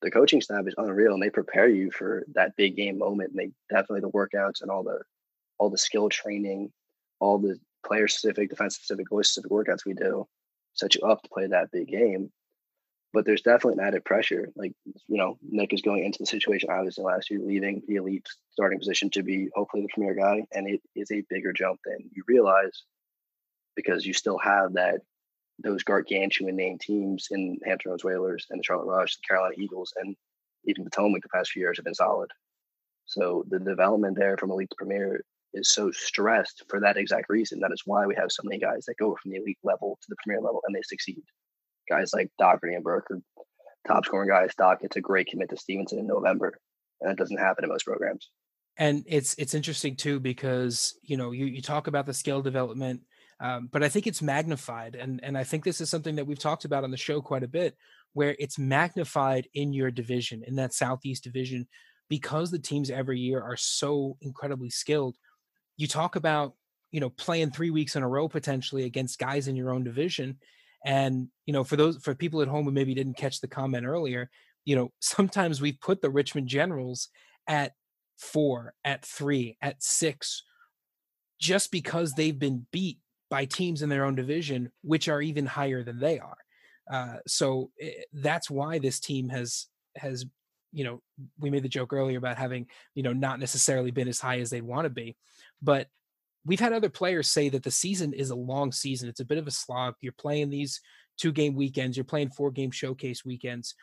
[0.01, 3.31] The coaching staff is unreal, and they prepare you for that big game moment.
[3.31, 4.99] And they definitely the workouts and all the
[5.59, 6.71] all the skill training,
[7.19, 10.27] all the player specific, defense specific, voice specific workouts we do
[10.75, 12.31] set you up to play that big game
[13.13, 14.49] but there's definitely an added pressure.
[14.55, 17.83] Like, you know, Nick is going into the situation I was in last year, leaving
[17.87, 20.43] the elite starting position to be hopefully the premier guy.
[20.51, 22.83] And it is a bigger jump than you realize
[23.75, 25.01] because you still have that
[25.59, 29.93] those gargantuan name teams in Hampton Roads Whalers and the Charlotte Rush, the Carolina Eagles,
[29.97, 30.15] and
[30.65, 32.29] even Potomac the past few years have been solid.
[33.05, 37.59] So the development there from elite to premier is so stressed for that exact reason.
[37.59, 40.07] That is why we have so many guys that go from the elite level to
[40.09, 41.21] the premier level and they succeed
[41.89, 43.21] guys like Doherty and Burke are
[43.87, 44.53] top scoring guys.
[44.57, 46.57] Doc gets a great commit to Stevenson in November,
[47.01, 48.29] and that doesn't happen in most programs.
[48.77, 53.01] And it's it's interesting too because you know you you talk about the skill development,
[53.43, 56.39] um, but I think it's magnified, and and I think this is something that we've
[56.39, 57.75] talked about on the show quite a bit,
[58.13, 61.67] where it's magnified in your division, in that Southeast division,
[62.09, 65.17] because the teams every year are so incredibly skilled.
[65.77, 66.55] You talk about
[66.91, 70.39] you know playing three weeks in a row potentially against guys in your own division
[70.83, 73.85] and you know, for those for people at home who maybe didn't catch the comment
[73.85, 74.29] earlier,
[74.65, 77.09] you know, sometimes we put the Richmond Generals
[77.47, 77.73] at
[78.17, 80.43] four, at three, at six,
[81.39, 82.99] just because they've been beat
[83.33, 86.37] by teams in their own division, which are even higher than they are.
[86.87, 89.65] Uh, so it, eh, that's why this team has
[89.95, 90.23] has
[90.71, 91.01] you know
[91.39, 94.51] we made the joke earlier about having you know not necessarily been as high as
[94.51, 95.15] they'd want to be,
[95.63, 95.87] but
[96.45, 99.09] we've had other players say that the season is a long season.
[99.09, 99.95] It's a bit of a slog.
[99.99, 100.79] You're playing these
[101.17, 103.73] two game weekends, you're playing four game showcase weekends.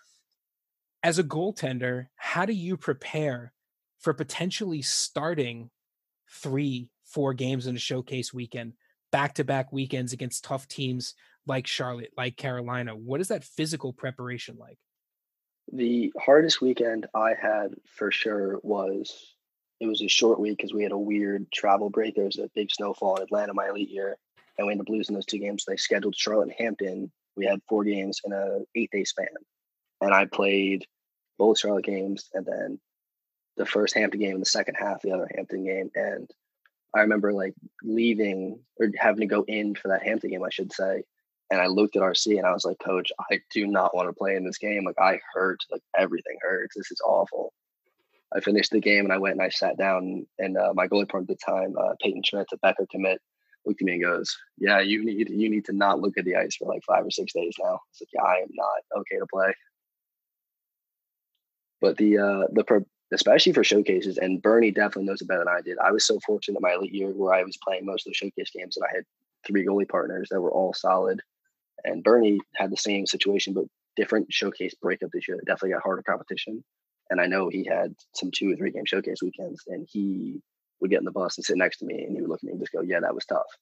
[1.02, 3.52] As a goaltender, how do you prepare
[3.98, 5.70] for potentially starting
[6.30, 8.74] three, four games in a showcase weekend,
[9.10, 11.14] back to back weekends against tough teams
[11.46, 12.94] like Charlotte, like Carolina?
[12.94, 14.78] What is that physical preparation like?
[15.72, 19.36] The hardest weekend I had for sure was
[19.80, 22.14] it was a short week because we had a weird travel break.
[22.14, 24.16] There was a big snowfall in Atlanta my elite year,
[24.58, 25.64] and we ended up losing those two games.
[25.64, 27.12] They scheduled Charlotte and Hampton.
[27.36, 29.28] We had four games in a eight day span,
[30.00, 30.84] and I played
[31.38, 32.80] both Charlotte games, and then
[33.56, 35.90] the first Hampton game and the second half the other Hampton game.
[35.94, 36.30] And
[36.94, 40.72] I remember like leaving or having to go in for that Hampton game, I should
[40.72, 41.04] say.
[41.50, 44.12] And I looked at RC and I was like, Coach, I do not want to
[44.12, 44.84] play in this game.
[44.84, 46.76] Like I hurt, like everything hurts.
[46.76, 47.52] This is awful.
[48.34, 51.08] I finished the game and I went and I sat down and uh, my goalie
[51.08, 53.20] partner at the time, uh, Peyton Schmidt, a Becker commit,
[53.66, 56.36] looked at me and goes, "Yeah, you need you need to not look at the
[56.36, 59.00] ice for like five or six days now." I was like, "Yeah, I am not
[59.00, 59.52] okay to play."
[61.80, 62.64] But the uh, the
[63.12, 65.78] especially for showcases, and Bernie definitely knows it better than I did.
[65.78, 68.14] I was so fortunate in my elite year where I was playing most of the
[68.14, 69.04] showcase games, and I had
[69.46, 71.20] three goalie partners that were all solid.
[71.84, 73.64] And Bernie had the same situation, but
[73.96, 75.38] different showcase breakup this year.
[75.46, 76.62] Definitely got harder competition.
[77.08, 80.40] And I know he had some two or three game showcase weekends, and he
[80.80, 82.44] would get in the bus and sit next to me, and he would look at
[82.44, 83.58] me and just go, "Yeah, that was tough."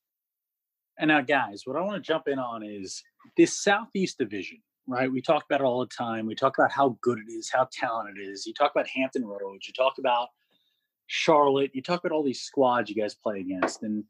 [0.98, 3.02] And now, guys, what I want to jump in on is
[3.36, 5.12] this Southeast Division, right?
[5.12, 6.26] We talk about it all the time.
[6.26, 8.46] We talk about how good it is, how talented it is.
[8.46, 9.68] You talk about Hampton Roads.
[9.68, 10.28] You talk about
[11.06, 11.70] Charlotte.
[11.74, 14.04] You talk about all these squads you guys play against, and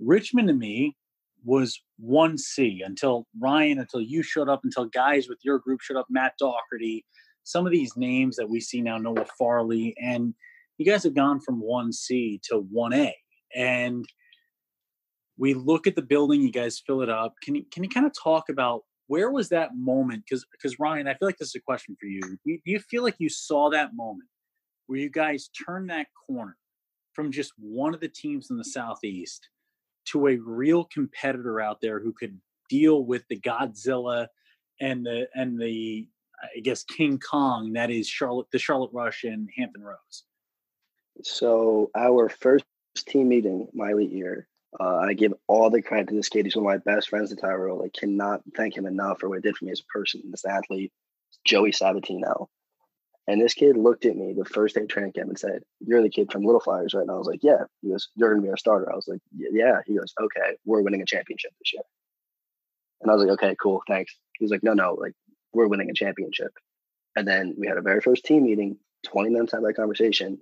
[0.00, 0.96] Richmond to me
[1.44, 5.96] was one C until Ryan, until you showed up, until guys with your group showed
[5.96, 7.04] up, Matt Doherty,
[7.44, 10.34] some of these names that we see now, Noah Farley, and
[10.78, 13.12] you guys have gone from 1C to 1A.
[13.54, 14.06] And
[15.36, 17.34] we look at the building, you guys fill it up.
[17.42, 18.82] Can you can you kind of talk about
[19.12, 20.24] where was that moment?
[20.24, 22.22] Because because Ryan, I feel like this is a question for you.
[22.46, 24.30] Do you feel like you saw that moment
[24.86, 26.56] where you guys turned that corner
[27.12, 29.50] from just one of the teams in the southeast
[30.06, 34.28] to a real competitor out there who could deal with the Godzilla
[34.80, 36.08] and the and the
[36.42, 40.24] I guess King Kong that is Charlotte the Charlotte Rush and Hampton Roads?
[41.22, 42.64] So our first
[42.96, 46.46] team meeting, my elite year, Uh, I give all the credit to this kid.
[46.46, 47.82] He's one of my best friends in Tyrell.
[47.82, 50.44] I cannot thank him enough for what he did for me as a person, as
[50.44, 50.92] an athlete.
[51.44, 52.46] Joey Sabatino.
[53.28, 56.10] And this kid looked at me the first day training camp and said, You're the
[56.10, 57.02] kid from Little Flyers, right?
[57.02, 57.64] And I was like, Yeah.
[57.80, 58.90] He goes, You're going to be our starter.
[58.90, 59.80] I was like, Yeah.
[59.86, 61.82] He goes, Okay, we're winning a championship this year.
[63.00, 63.82] And I was like, Okay, cool.
[63.86, 64.16] Thanks.
[64.38, 65.12] He was like, No, no, like,
[65.52, 66.52] we're winning a championship.
[67.14, 70.40] And then we had a very first team meeting, 20 minutes had that conversation.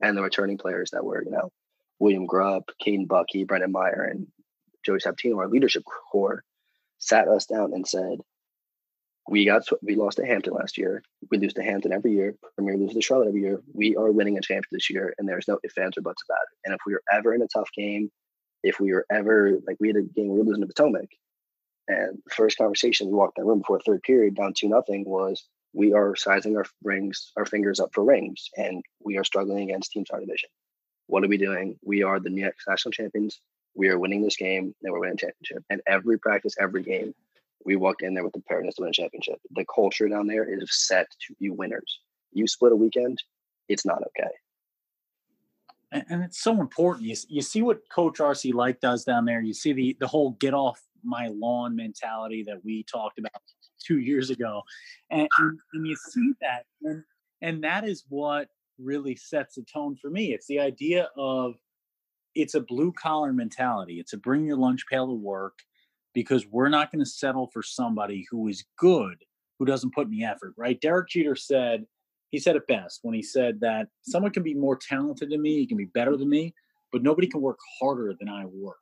[0.00, 1.50] And the returning players that were, you know,
[2.00, 4.26] William Grubb, Caden Bucky, Brendan Meyer, and
[4.84, 6.42] Joey Sabatino, our leadership core,
[6.98, 8.18] sat us down and said,
[9.28, 11.04] we got we lost to Hampton last year.
[11.30, 12.34] We lose to Hampton every year.
[12.56, 13.62] Premier loses to Charlotte every year.
[13.72, 16.42] We are winning a championship this year, and there's no ifs, ands, or buts about
[16.42, 16.58] it.
[16.64, 18.10] And if we are ever in a tough game,
[18.64, 21.10] if we were ever like we had a game we were losing to Potomac,
[21.86, 25.04] and the first conversation we walked in the room before third period down two nothing
[25.06, 29.70] was we are sizing our rings, our fingers up for rings, and we are struggling
[29.70, 30.50] against teams in our division.
[31.10, 31.76] What are we doing?
[31.82, 33.40] We are the New York national champions.
[33.74, 35.64] We are winning this game, and we're winning championship.
[35.68, 37.14] And every practice, every game,
[37.64, 39.40] we walk in there with the preparedness to win championship.
[39.50, 42.00] The culture down there is set to be winners.
[42.32, 43.20] You split a weekend,
[43.68, 44.30] it's not okay.
[45.90, 47.06] And, and it's so important.
[47.06, 49.40] You, you see what Coach RC Lake does down there.
[49.40, 53.42] You see the the whole get off my lawn mentality that we talked about
[53.84, 54.62] two years ago,
[55.10, 57.02] and, and, and you see that, and
[57.42, 58.48] and that is what
[58.82, 60.32] really sets the tone for me.
[60.32, 61.54] It's the idea of
[62.34, 63.98] it's a blue collar mentality.
[63.98, 65.58] It's a bring your lunch pail to work
[66.14, 69.16] because we're not going to settle for somebody who is good
[69.58, 70.80] who doesn't put in the effort, right?
[70.80, 71.84] Derek Jeter said,
[72.30, 75.56] he said it best when he said that someone can be more talented than me,
[75.56, 76.54] he can be better than me,
[76.92, 78.78] but nobody can work harder than I work.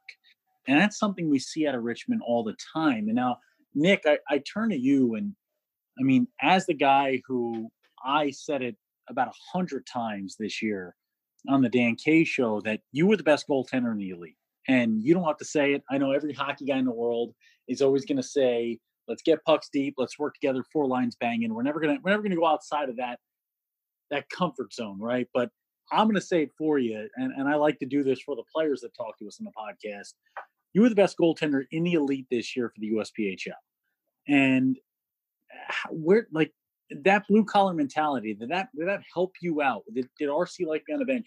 [0.68, 3.08] And that's something we see out of Richmond all the time.
[3.08, 3.38] And now,
[3.74, 5.34] Nick, I, I turn to you and
[5.98, 7.70] I mean, as the guy who
[8.04, 8.76] I said it
[9.08, 10.94] about a hundred times this year
[11.48, 14.36] on the Dan K show that you were the best goaltender in the elite
[14.68, 15.82] and you don't have to say it.
[15.90, 17.34] I know every hockey guy in the world
[17.66, 19.94] is always going to say, "Let's get pucks deep.
[19.96, 20.62] Let's work together.
[20.72, 23.18] Four lines banging." We're never gonna we're never gonna go outside of that
[24.10, 25.26] that comfort zone, right?
[25.34, 25.50] But
[25.90, 28.36] I'm going to say it for you, and, and I like to do this for
[28.36, 30.12] the players that talk to us on the podcast.
[30.74, 33.52] You were the best goaltender in the elite this year for the USPHL,
[34.28, 34.78] and
[35.50, 36.52] uh, where like
[37.04, 39.82] that blue collar mentality did that did that help you out?
[39.92, 41.26] Did, did RC Lake me on the bench?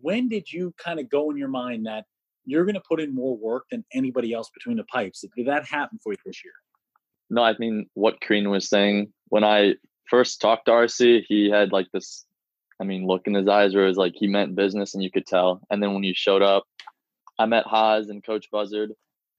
[0.00, 2.04] When did you kind of go in your mind that
[2.44, 5.22] you're going to put in more work than anybody else between the pipes.
[5.36, 6.54] Did that happen for you this year?
[7.28, 9.74] No, I mean what Crean was saying when I
[10.08, 12.24] first talked to RC, he had like this,
[12.80, 15.10] I mean, look in his eyes where it was like he meant business and you
[15.10, 15.60] could tell.
[15.70, 16.64] And then when you showed up,
[17.38, 18.92] I met Haas and Coach Buzzard,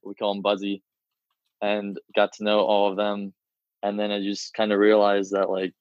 [0.03, 0.83] we call him Buzzy,
[1.61, 3.33] and got to know all of them.
[3.83, 5.73] And then I just kind of realized that like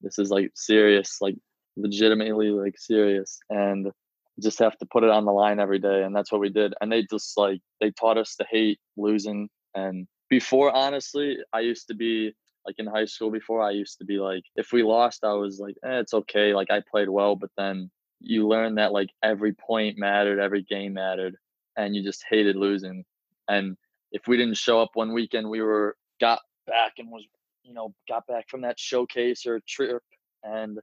[0.00, 1.36] this is like serious, like
[1.76, 3.38] legitimately like serious.
[3.50, 3.92] And
[4.40, 6.72] just have to put it on the line every day and that's what we did
[6.80, 11.86] and they just like they taught us to hate losing and before honestly i used
[11.86, 12.32] to be
[12.66, 15.58] like in high school before i used to be like if we lost i was
[15.58, 19.52] like eh, it's okay like i played well but then you learn that like every
[19.52, 21.36] point mattered every game mattered
[21.76, 23.04] and you just hated losing
[23.48, 23.76] and
[24.12, 27.24] if we didn't show up one weekend we were got back and was
[27.62, 30.02] you know got back from that showcase or trip
[30.42, 30.78] and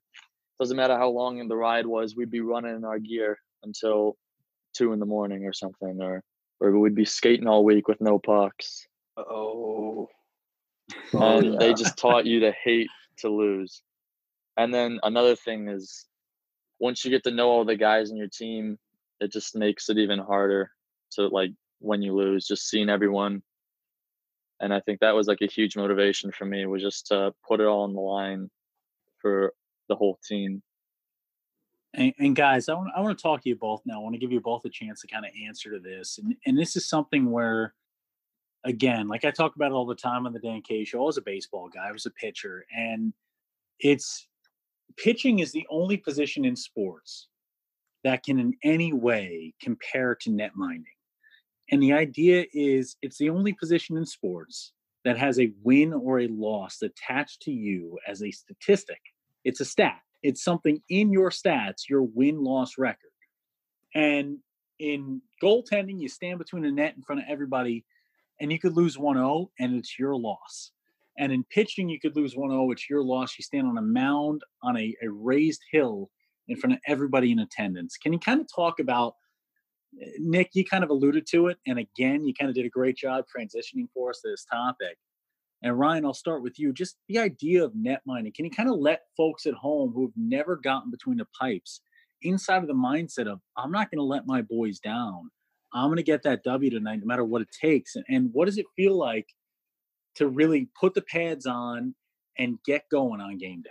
[0.59, 4.17] doesn't matter how long the ride was, we'd be running in our gear until
[4.73, 6.21] two in the morning or something, or
[6.59, 8.85] or we'd be skating all week with no pucks.
[9.17, 10.09] Oh.
[11.13, 11.59] And yeah.
[11.59, 12.89] they just taught you to hate
[13.19, 13.81] to lose.
[14.57, 16.05] And then another thing is
[16.79, 18.77] once you get to know all the guys in your team,
[19.21, 20.71] it just makes it even harder
[21.11, 23.41] to like when you lose, just seeing everyone.
[24.59, 27.61] And I think that was like a huge motivation for me was just to put
[27.61, 28.49] it all on the line
[29.21, 29.53] for
[29.87, 30.61] the whole team.
[31.93, 33.95] And, and, guys, I want I want to talk to you both now.
[33.95, 36.19] I want to give you both a chance to kind of answer to this.
[36.19, 37.73] And and this is something where,
[38.63, 41.01] again, like I talk about all the time on the Dan K show.
[41.01, 41.87] I was a baseball guy.
[41.87, 43.11] I was a pitcher, and
[43.79, 44.27] it's
[44.97, 47.27] pitching is the only position in sports
[48.03, 50.85] that can in any way compare to net minding.
[51.71, 54.73] And the idea is it's the only position in sports
[55.05, 58.99] that has a win or a loss attached to you as a statistic
[59.43, 59.99] it's a stat.
[60.21, 63.11] It's something in your stats, your win loss record.
[63.95, 64.37] And
[64.79, 67.85] in goaltending, you stand between the net in front of everybody
[68.41, 70.71] and you could lose 1 0 and it's your loss.
[71.17, 73.37] And in pitching, you could lose 1 0, it's your loss.
[73.37, 76.09] You stand on a mound on a, a raised hill
[76.47, 77.97] in front of everybody in attendance.
[77.97, 79.15] Can you kind of talk about,
[80.19, 81.57] Nick, you kind of alluded to it.
[81.67, 84.97] And again, you kind of did a great job transitioning for us to this topic.
[85.61, 86.71] And Ryan, I'll start with you.
[86.71, 88.31] Just the idea of net minding.
[88.33, 91.81] Can you kind of let folks at home who have never gotten between the pipes
[92.21, 95.29] inside of the mindset of, I'm not going to let my boys down.
[95.73, 97.95] I'm going to get that W tonight, no matter what it takes.
[97.95, 99.27] And, and what does it feel like
[100.15, 101.93] to really put the pads on
[102.37, 103.69] and get going on game day?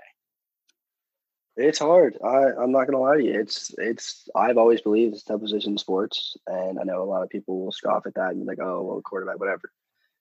[1.61, 2.17] It's hard.
[2.25, 3.41] I, I'm not gonna lie to you.
[3.41, 4.29] It's it's.
[4.37, 7.73] I've always believed it's tough position sports, and I know a lot of people will
[7.73, 9.73] scoff at that and be like, "Oh, well, quarterback, whatever."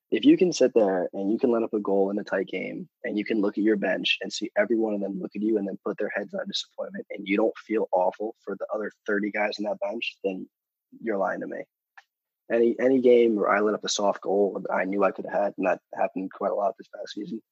[0.09, 2.47] If you can sit there and you can let up a goal in a tight
[2.47, 5.35] game, and you can look at your bench and see every one of them look
[5.35, 8.55] at you and then put their heads on disappointment, and you don't feel awful for
[8.57, 10.49] the other 30 guys in that bench, then
[11.03, 11.59] you're lying to me.
[12.51, 15.39] Any any game where I let up a soft goal I knew I could have
[15.39, 17.43] had, and that happened quite a lot this past season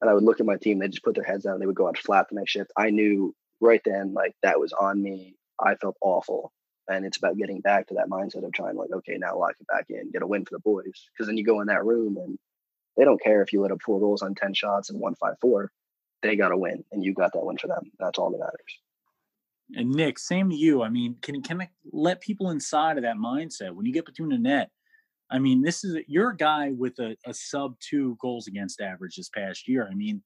[0.00, 1.76] and I would look at my team, they just put their heads down, they would
[1.76, 2.72] go out flat the next shift.
[2.76, 5.36] I knew right then, like that was on me.
[5.60, 6.52] I felt awful.
[6.88, 9.66] And it's about getting back to that mindset of trying, like, okay, now lock it
[9.66, 11.08] back in, get a win for the boys.
[11.12, 12.38] Because then you go in that room and
[12.96, 15.34] they don't care if you let up four goals on 10 shots and one five
[15.40, 15.70] four.
[16.22, 17.90] They got a win and you got that win for them.
[17.98, 18.80] That's all that matters.
[19.74, 20.82] And Nick, same to you.
[20.82, 24.30] I mean, can can I let people inside of that mindset when you get between
[24.30, 24.70] the net?
[25.30, 29.16] I mean, this is you're a guy with a, a sub two goals against average
[29.16, 29.88] this past year.
[29.90, 30.22] I mean,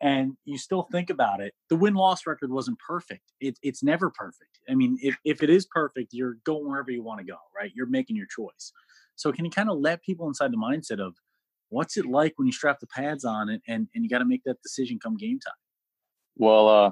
[0.00, 3.32] and you still think about it, the win loss record wasn't perfect.
[3.40, 4.60] It, it's never perfect.
[4.68, 7.72] I mean, if, if it is perfect, you're going wherever you want to go, right?
[7.74, 8.72] You're making your choice.
[9.16, 11.14] So, can you kind of let people inside the mindset of
[11.70, 14.24] what's it like when you strap the pads on it and, and you got to
[14.24, 15.54] make that decision come game time?
[16.36, 16.90] Well, uh,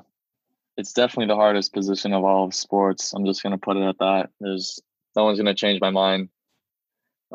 [0.76, 3.14] it's definitely the hardest position of all of sports.
[3.14, 4.30] I'm just going to put it at that.
[4.40, 4.80] There's
[5.14, 6.28] no one's going to change my mind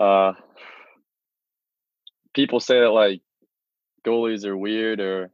[0.02, 0.34] uh,
[2.34, 3.22] people say that like
[4.06, 5.30] goalies are weird or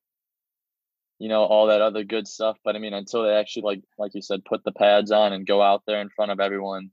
[1.20, 4.14] you know all that other good stuff but i mean until they actually like like
[4.14, 6.90] you said put the pads on and go out there in front of everyone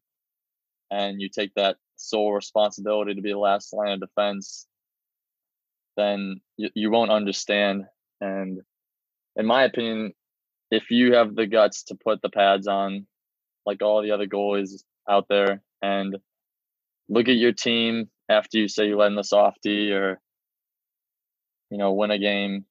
[0.91, 4.69] and you take that sole responsibility to be the last line of defense
[5.97, 7.85] then you, you won't understand.
[8.21, 8.61] And
[9.37, 10.13] in my opinion
[10.71, 13.07] if you have the guts to put the pads on
[13.67, 16.17] like all the other goalies out there and
[17.09, 20.21] look at your team after you say you let in the softy or
[21.71, 22.65] you know win a game.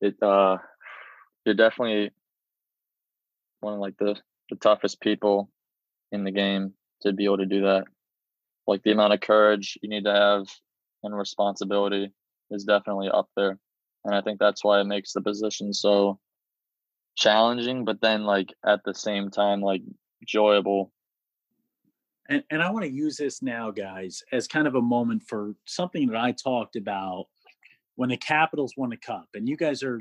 [0.00, 0.58] It uh
[1.44, 2.10] you're definitely
[3.60, 4.16] one of like the
[4.50, 5.50] the toughest people
[6.12, 7.84] in the game to be able to do that.
[8.66, 10.46] Like the amount of courage you need to have
[11.02, 12.12] and responsibility
[12.50, 13.58] is definitely up there
[14.04, 16.18] and i think that's why it makes the position so
[17.16, 19.82] challenging but then like at the same time like
[20.20, 20.92] enjoyable
[22.28, 25.54] and, and I want to use this now, guys, as kind of a moment for
[25.66, 27.26] something that I talked about
[27.96, 29.26] when the Capitals won the Cup.
[29.34, 30.00] And you guys are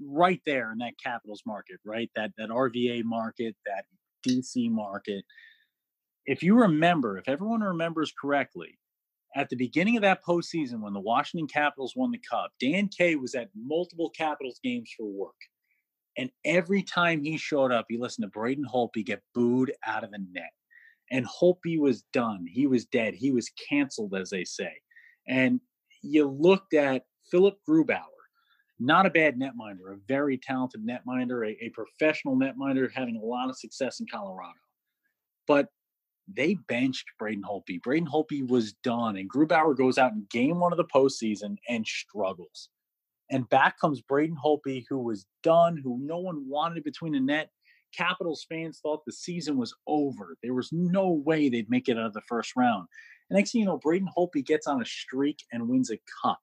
[0.00, 2.10] right there in that Capitals market, right?
[2.16, 3.84] That that RVA market, that
[4.26, 5.24] DC market.
[6.26, 8.78] If you remember, if everyone remembers correctly,
[9.34, 13.16] at the beginning of that postseason when the Washington Capitals won the Cup, Dan K
[13.16, 15.34] was at multiple Capitals games for work.
[16.18, 20.10] And every time he showed up, he listened to Braden Holtby get booed out of
[20.10, 20.52] the net
[21.12, 22.46] and Holtby was done.
[22.50, 23.14] He was dead.
[23.14, 24.72] He was canceled, as they say.
[25.28, 25.60] And
[26.02, 28.00] you looked at Philip Grubauer,
[28.80, 33.50] not a bad netminder, a very talented netminder, a, a professional netminder, having a lot
[33.50, 34.58] of success in Colorado.
[35.46, 35.68] But
[36.26, 37.82] they benched Braden Holtby.
[37.82, 41.86] Braden Holtby was done, and Grubauer goes out in game one of the postseason and
[41.86, 42.70] struggles.
[43.30, 47.50] And back comes Braden Holtby, who was done, who no one wanted between the net.
[47.96, 50.36] Capitals fans thought the season was over.
[50.42, 52.86] There was no way they'd make it out of the first round.
[53.28, 56.40] And next thing you know, Braden Holtby gets on a streak and wins a cup.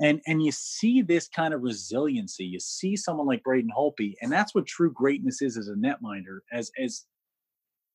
[0.00, 2.44] And and you see this kind of resiliency.
[2.44, 6.38] You see someone like Braden Holtby, and that's what true greatness is as a netminder.
[6.52, 7.04] As as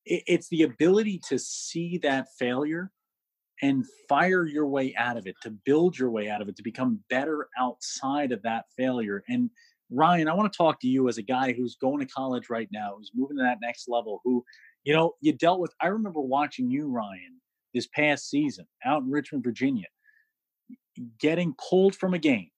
[0.06, 2.92] it, it's the ability to see that failure
[3.62, 6.64] and fire your way out of it, to build your way out of it, to
[6.64, 9.24] become better outside of that failure.
[9.30, 9.50] And
[9.94, 12.68] Ryan, I want to talk to you as a guy who's going to college right
[12.72, 14.44] now, who's moving to that next level, who,
[14.84, 15.74] you know, you dealt with.
[15.82, 17.40] I remember watching you, Ryan,
[17.74, 19.88] this past season out in Richmond, Virginia,
[21.20, 22.50] getting pulled from a game.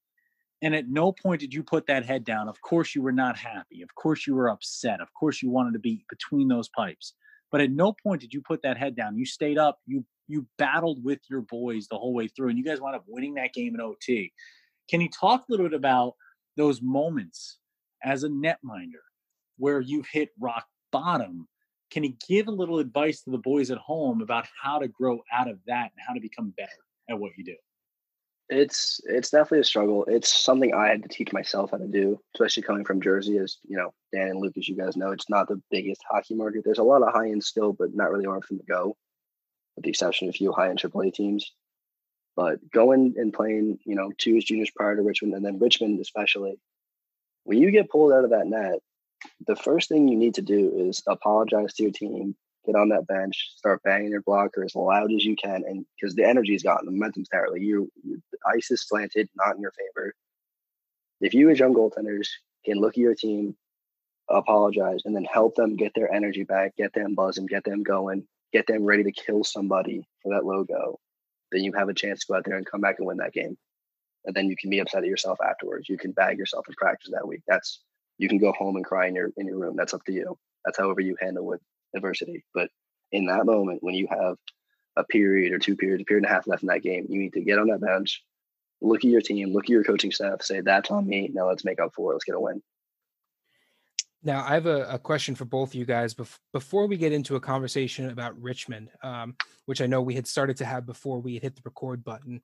[0.61, 2.47] And at no point did you put that head down.
[2.47, 3.81] Of course, you were not happy.
[3.81, 5.01] Of course, you were upset.
[5.01, 7.13] Of course, you wanted to be between those pipes.
[7.51, 9.17] But at no point did you put that head down.
[9.17, 9.79] You stayed up.
[9.85, 13.03] You you battled with your boys the whole way through, and you guys wound up
[13.07, 14.33] winning that game in OT.
[14.89, 16.15] Can you talk a little bit about
[16.55, 17.57] those moments
[18.03, 19.03] as a netminder
[19.57, 21.47] where you've hit rock bottom
[21.91, 25.21] can you give a little advice to the boys at home about how to grow
[25.31, 26.71] out of that and how to become better
[27.09, 27.55] at what you do?
[28.49, 30.05] It's it's definitely a struggle.
[30.05, 33.57] It's something i had to teach myself how to do especially coming from jersey as
[33.67, 36.63] you know dan and lucas you guys know it's not the biggest hockey market.
[36.63, 38.95] There's a lot of high end still but not really from the go
[39.75, 41.53] with the exception of a few high end aaa teams
[42.35, 46.59] but going and playing, you know, two juniors prior to Richmond and then Richmond especially,
[47.43, 48.79] when you get pulled out of that net,
[49.47, 53.07] the first thing you need to do is apologize to your team, get on that
[53.07, 56.77] bench, start banging your blocker as loud as you can, and because the energy's the
[56.83, 57.55] momentum's there.
[57.55, 60.13] You, you, the ice is slanted, not in your favor.
[61.21, 62.27] If you as young goaltenders
[62.65, 63.55] can look at your team,
[64.29, 68.27] apologize, and then help them get their energy back, get them buzzing, get them going,
[68.51, 70.99] get them ready to kill somebody for that logo,
[71.51, 73.33] then you have a chance to go out there and come back and win that
[73.33, 73.57] game.
[74.25, 75.87] And then you can be upset at yourself afterwards.
[75.87, 77.41] You can bag yourself in practice that week.
[77.47, 77.81] That's
[78.17, 79.75] you can go home and cry in your in your room.
[79.75, 80.37] That's up to you.
[80.65, 81.61] That's however you handle with
[81.95, 82.43] adversity.
[82.53, 82.69] But
[83.11, 84.37] in that moment, when you have
[84.97, 87.19] a period or two periods, a period and a half left in that game, you
[87.19, 88.23] need to get on that bench,
[88.81, 91.29] look at your team, look at your coaching staff, say, that's on me.
[91.33, 92.15] Now let's make up for it.
[92.15, 92.61] Let's get a win.
[94.25, 97.13] Now, I have a, a question for both of you guys bef- before we get
[97.13, 99.35] into a conversation about Richmond, um,
[99.67, 102.41] which I know we had started to have before we had hit the record button.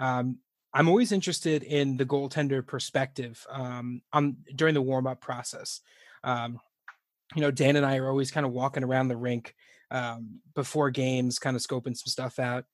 [0.00, 0.38] Um,
[0.74, 5.80] I'm always interested in the goaltender perspective um, on during the warm up process.
[6.24, 6.58] Um,
[7.36, 9.54] you know, Dan and I are always kind of walking around the rink
[9.92, 12.64] um, before games, kind of scoping some stuff out.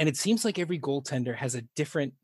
[0.00, 2.14] And it seems like every goaltender has a different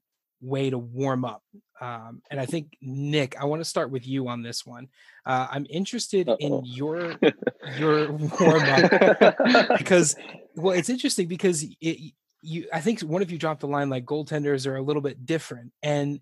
[0.40, 1.42] way to warm up.
[1.80, 4.88] Um, and I think Nick, I want to start with you on this one.
[5.24, 6.36] Uh, I'm interested Uh-oh.
[6.38, 7.14] in your
[7.78, 9.38] your warm up
[9.78, 10.14] because,
[10.56, 12.12] well, it's interesting because it,
[12.42, 12.66] you.
[12.72, 15.72] I think one of you dropped the line like goaltenders are a little bit different,
[15.82, 16.20] and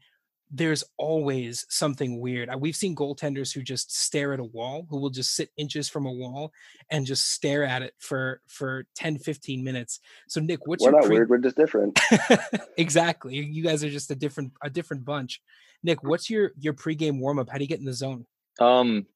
[0.50, 2.50] there's always something weird.
[2.58, 6.06] We've seen goaltenders who just stare at a wall, who will just sit inches from
[6.06, 6.52] a wall
[6.90, 10.00] and just stare at it for for 10, 15 minutes.
[10.28, 11.98] So Nick, what's we're your not pre- weird, we're just different.
[12.76, 13.36] exactly.
[13.36, 15.42] You guys are just a different a different bunch.
[15.82, 17.50] Nick, what's your your pregame warm up?
[17.50, 18.24] How do you get in the zone?
[18.60, 19.06] Um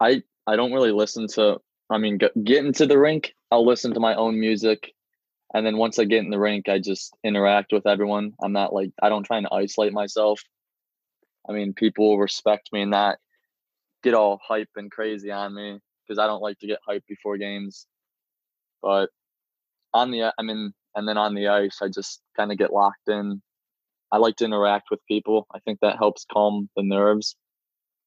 [0.00, 4.00] I I don't really listen to I mean get into the rink, I'll listen to
[4.00, 4.92] my own music
[5.54, 8.32] and then once I get in the rink, I just interact with everyone.
[8.42, 10.42] I'm not like I don't try and isolate myself.
[11.48, 13.18] I mean, people respect me and that
[14.02, 17.38] get all hype and crazy on me because I don't like to get hype before
[17.38, 17.86] games.
[18.82, 19.10] But
[19.92, 23.08] on the I mean, and then on the ice, I just kind of get locked
[23.08, 23.40] in.
[24.10, 25.46] I like to interact with people.
[25.54, 27.36] I think that helps calm the nerves.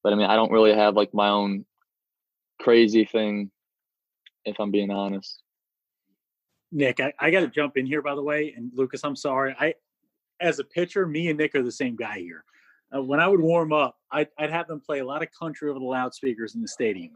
[0.03, 1.65] But I mean, I don't really have like my own
[2.59, 3.51] crazy thing
[4.43, 5.41] if I'm being honest.
[6.71, 8.53] Nick, I, I got to jump in here, by the way.
[8.55, 9.55] And Lucas, I'm sorry.
[9.59, 9.73] I,
[10.39, 12.43] as a pitcher, me and Nick are the same guy here.
[12.95, 15.69] Uh, when I would warm up, I'd, I'd, have them play a lot of country
[15.69, 17.13] over the loudspeakers in the stadium.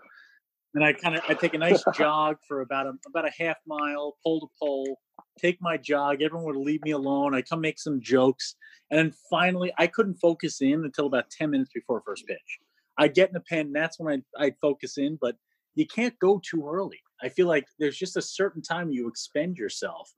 [0.73, 3.57] And I kind of I take a nice jog for about a about a half
[3.67, 4.99] mile, pole to pole.
[5.37, 6.21] Take my jog.
[6.21, 7.35] Everyone would leave me alone.
[7.35, 8.55] I come make some jokes,
[8.89, 12.59] and then finally, I couldn't focus in until about ten minutes before first pitch.
[12.97, 15.17] I get in the pen, and that's when I I focus in.
[15.19, 15.35] But
[15.75, 17.01] you can't go too early.
[17.23, 20.13] I feel like there's just a certain time you expend yourself.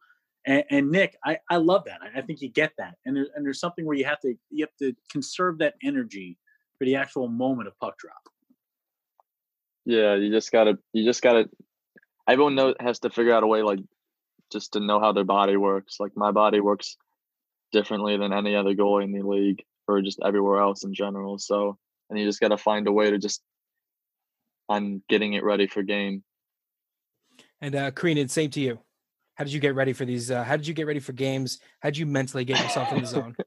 [0.46, 2.00] And, and Nick, I, I love that.
[2.02, 2.96] I, I think you get that.
[3.06, 6.38] And, there, and there's something where you have to you have to conserve that energy
[6.78, 8.16] for the actual moment of puck drop.
[9.86, 11.50] Yeah, you just gotta you just gotta
[12.28, 13.80] everyone knows has to figure out a way like
[14.52, 15.98] just to know how their body works.
[16.00, 16.98] Like my body works
[17.72, 21.38] differently than any other goalie in the league or just everywhere else in general.
[21.38, 21.78] So
[22.10, 23.42] and you just gotta find a way to just
[24.70, 26.24] on getting it ready for game.
[27.64, 28.78] And uh Creenan, same to you.
[29.36, 30.30] How did you get ready for these?
[30.30, 31.60] Uh, how did you get ready for games?
[31.80, 33.36] How did you mentally get yourself in the zone?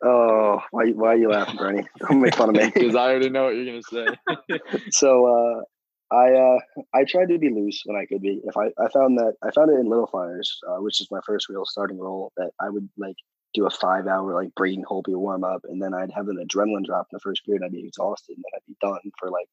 [0.00, 1.88] Oh, why, why are you laughing, Bernie?
[1.98, 2.70] Don't make fun of me.
[2.74, 4.60] Because I already know what you're gonna say.
[4.90, 6.58] so uh, I uh,
[6.94, 8.40] I tried to be loose when I could be.
[8.44, 11.18] If I, I found that I found it in Little Fires, uh, which is my
[11.26, 13.16] first real starting role, that I would like
[13.54, 16.84] do a five hour like Braden Holtby warm up, and then I'd have an adrenaline
[16.84, 17.64] drop in the first period.
[17.64, 19.48] I'd be exhausted, and then I'd be done for like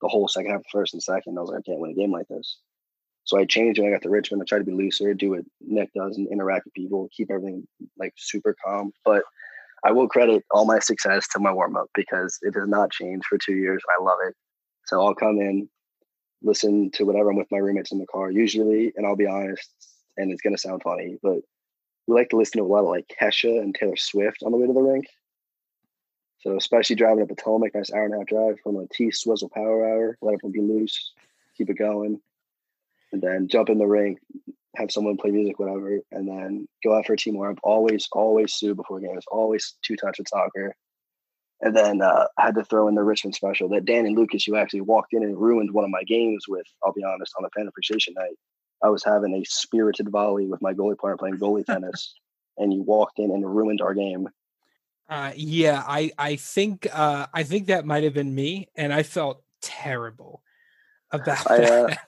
[0.00, 1.36] the whole second half, first and second.
[1.36, 2.58] I was like, I can't win a game like this.
[3.24, 4.42] So I changed when I got to Richmond.
[4.42, 7.66] I tried to be looser, do what Nick does, and interact with people, keep everything
[7.98, 8.92] like super calm.
[9.04, 9.22] But
[9.84, 13.26] I will credit all my success to my warm up because it has not changed
[13.26, 13.82] for two years.
[13.88, 14.34] I love it.
[14.86, 15.68] So I'll come in,
[16.42, 19.70] listen to whatever I'm with my roommates in the car usually, and I'll be honest,
[20.16, 21.40] and it's gonna sound funny, but
[22.06, 24.58] we like to listen to a lot of like Kesha and Taylor Swift on the
[24.58, 25.06] way to the rink.
[26.40, 29.50] So especially driving up Potomac, nice hour and a half drive from a T Swizzle
[29.50, 31.12] Power Hour, let everyone be loose,
[31.56, 32.20] keep it going,
[33.12, 34.18] and then jump in the ring,
[34.76, 37.56] have someone play music, whatever, and then go out for a team warm.
[37.62, 39.24] Always, always sue before games.
[39.30, 40.74] Always two touch with soccer.
[41.60, 44.46] And then uh, I had to throw in the Richmond special that Dan and Lucas,
[44.46, 46.66] you actually walked in and ruined one of my games with.
[46.84, 48.36] I'll be honest, on the fan appreciation night,
[48.82, 52.14] I was having a spirited volley with my goalie partner playing goalie tennis,
[52.56, 54.28] and you walked in and ruined our game.
[55.08, 59.02] Uh, yeah, I I think uh, I think that might have been me, and I
[59.02, 60.42] felt terrible
[61.10, 61.98] about I, uh, that.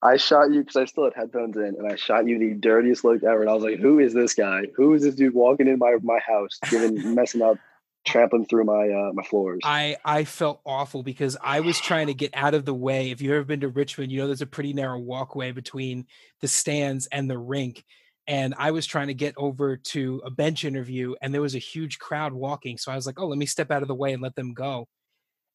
[0.00, 3.04] I shot you because I still had headphones in, and I shot you the dirtiest
[3.04, 3.40] look ever.
[3.40, 4.66] And I was like, "Who is this guy?
[4.76, 7.58] Who is this dude walking in my my house, giving messing up
[8.04, 9.60] trampling through my uh, my floors.
[9.64, 13.10] I I felt awful because I was trying to get out of the way.
[13.10, 16.06] If you've ever been to Richmond, you know there's a pretty narrow walkway between
[16.40, 17.84] the stands and the rink.
[18.28, 21.60] And I was trying to get over to a bench interview, and there was a
[21.60, 22.78] huge crowd walking.
[22.78, 24.52] So I was like, "Oh, let me step out of the way and let them
[24.52, 24.86] go."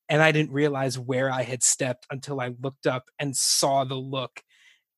[0.10, 3.96] And I didn't realize where I had stepped until I looked up and saw the
[3.96, 4.42] look,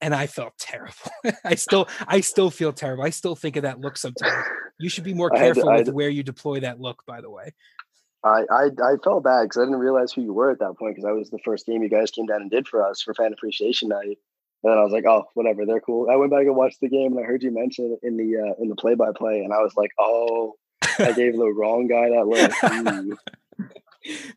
[0.01, 0.93] and I felt terrible.
[1.43, 3.03] I still I still feel terrible.
[3.03, 4.45] I still think of that look sometimes.
[4.80, 7.03] You should be more careful to, with to, where you deploy that look.
[7.07, 7.53] By the way,
[8.24, 10.95] I I, I felt bad because I didn't realize who you were at that point
[10.95, 13.14] because I was the first game you guys came down and did for us for
[13.14, 14.18] fan appreciation night.
[14.64, 16.10] And then I was like, oh, whatever, they're cool.
[16.10, 18.38] I went back and watched the game, and I heard you mention it in the
[18.38, 20.55] uh, in the play by play, and I was like, oh,
[20.99, 23.20] I gave the wrong guy that look.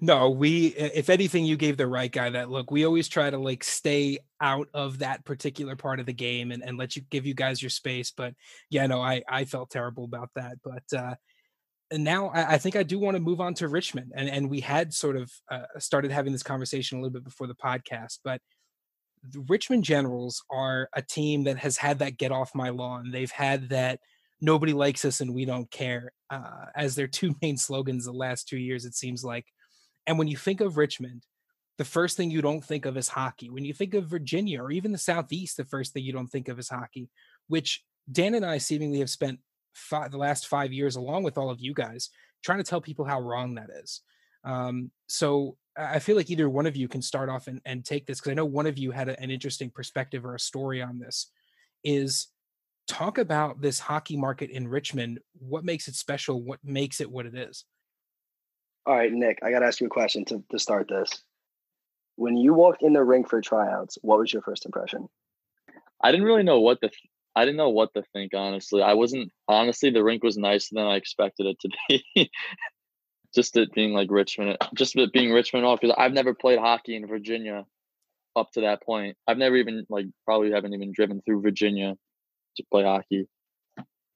[0.00, 2.70] no, we if anything, you gave the right guy that look.
[2.70, 6.62] We always try to like stay out of that particular part of the game and,
[6.62, 8.10] and let you give you guys your space.
[8.10, 8.34] But
[8.70, 10.58] yeah, no, I I felt terrible about that.
[10.64, 11.14] But uh
[11.92, 14.12] and now I, I think I do want to move on to Richmond.
[14.16, 17.46] And and we had sort of uh, started having this conversation a little bit before
[17.46, 18.40] the podcast, but
[19.28, 23.10] the Richmond Generals are a team that has had that get off my lawn.
[23.12, 24.00] They've had that
[24.42, 28.48] nobody likes us and we don't care uh, as their two main slogans the last
[28.48, 29.46] two years it seems like.
[30.06, 31.24] And when you think of richmond
[31.78, 33.48] the first thing you don't think of is hockey.
[33.48, 36.48] When you think of virginia or even the southeast the first thing you don't think
[36.48, 37.08] of is hockey
[37.48, 39.38] which dan and i seemingly have spent
[39.74, 42.10] five, the last five years along with all of you guys
[42.44, 44.02] trying to tell people how wrong that is.
[44.44, 48.04] Um, so i feel like either one of you can start off and, and take
[48.06, 50.82] this because i know one of you had a, an interesting perspective or a story
[50.82, 51.30] on this
[51.84, 52.28] is
[52.88, 55.20] talk about this hockey market in Richmond.
[55.38, 56.42] What makes it special?
[56.42, 57.64] What makes it what it is?
[58.86, 61.22] All right, Nick, I got to ask you a question to, to start this.
[62.16, 65.08] When you walked in the rink for tryouts, what was your first impression?
[66.02, 66.88] I didn't really know what to.
[66.88, 68.32] Th- I didn't know what to think.
[68.34, 69.30] Honestly, I wasn't.
[69.48, 72.30] Honestly, the rink was nicer than I expected it to be.
[73.34, 76.58] just it being like Richmond, uh, just it being Richmond off because I've never played
[76.58, 77.64] hockey in Virginia
[78.36, 79.16] up to that point.
[79.26, 81.94] I've never even like probably haven't even driven through Virginia
[82.56, 83.28] to play hockey.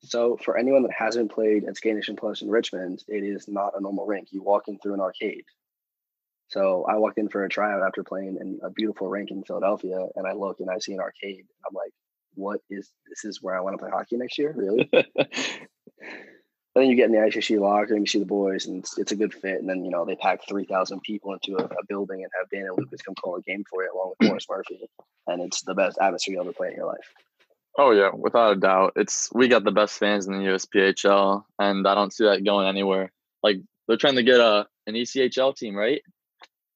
[0.00, 3.80] So, for anyone that hasn't played at SkateNation Plus in Richmond, it is not a
[3.80, 4.28] normal rink.
[4.30, 5.44] You walk in through an arcade.
[6.48, 10.06] So, I walked in for a tryout after playing in a beautiful rink in Philadelphia,
[10.14, 11.46] and I look and I see an arcade.
[11.66, 11.92] I'm like,
[12.34, 13.24] "What is this?
[13.24, 14.54] Is where I want to play hockey next year?
[14.56, 18.80] Really?" and then you get in the ICC locker and you see the boys, and
[18.80, 19.58] it's, it's a good fit.
[19.58, 22.50] And then you know they pack three thousand people into a, a, building and have
[22.50, 24.88] Dan and Lucas come call a game for you along with Morris Murphy,
[25.26, 27.12] and it's the best atmosphere you'll ever play in your life.
[27.78, 28.94] Oh yeah, without a doubt.
[28.96, 32.66] It's we got the best fans in the USPHL, and I don't see that going
[32.66, 33.12] anywhere.
[33.42, 36.02] Like they're trying to get a an ECHL team, right?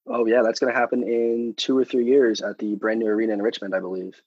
[0.06, 3.06] Oh yeah, that's going to happen in two or three years at the brand new
[3.06, 4.20] arena in Richmond, I believe.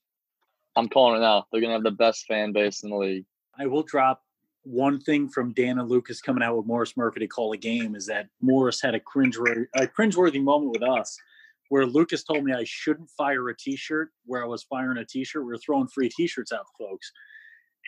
[0.75, 1.45] I'm calling it now.
[1.51, 3.25] They're going to have the best fan base in the league.
[3.59, 4.23] I will drop
[4.63, 7.95] one thing from Dan and Lucas coming out with Morris Murphy to call a game
[7.95, 11.19] is that Morris had a cringeworthy, a cringeworthy moment with us
[11.69, 15.43] where Lucas told me I shouldn't fire a T-shirt where I was firing a T-shirt.
[15.43, 17.11] We were throwing free T-shirts out to folks,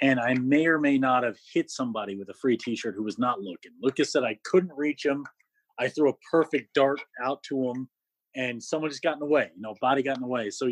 [0.02, 3.20] and I may or may not have hit somebody with a free T-shirt who was
[3.20, 3.72] not looking.
[3.82, 5.26] Lucas said I couldn't reach him.
[5.78, 7.90] I threw a perfect dart out to him,
[8.36, 9.52] and someone just got in the way.
[9.56, 10.50] You know, body got in the way.
[10.50, 10.72] So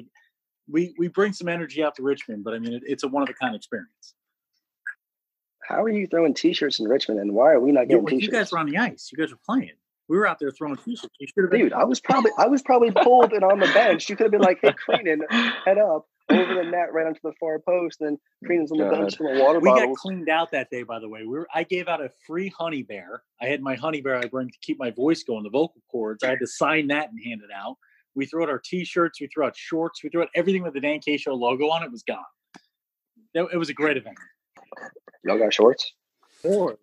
[0.70, 3.24] we we bring some energy out to Richmond, but I mean, it, it's a one
[3.24, 4.16] of a kind experience.
[5.68, 8.26] How are you throwing T-shirts in Richmond, and why are we not getting yeah, T-shirts?
[8.26, 9.10] You guys were on the ice.
[9.12, 9.72] You guys were playing.
[10.10, 11.14] We were out there throwing t-shirts.
[11.20, 14.10] You should have Dude, I was probably I was probably pulled and on the bench.
[14.10, 15.20] You could have been like, "Hey, Creenan,
[15.66, 18.90] head up over the net right onto the far post." And then Creenan's on the
[18.90, 19.98] bench from a water we bottles.
[19.98, 21.22] got cleaned out that day, by the way.
[21.22, 23.24] We were I gave out a free honey bear.
[23.42, 26.24] I had my honey bear I bring to keep my voice going, the vocal cords.
[26.24, 27.78] I had to sign that and hand it out.
[28.16, 29.20] We threw out our t-shirts.
[29.20, 30.04] We threw out shorts.
[30.04, 31.92] We threw out everything with the Dan K Show logo on it.
[31.92, 32.20] Was gone.
[33.34, 34.18] It was a great event.
[35.26, 35.94] Y'all got shorts?
[36.44, 36.78] Or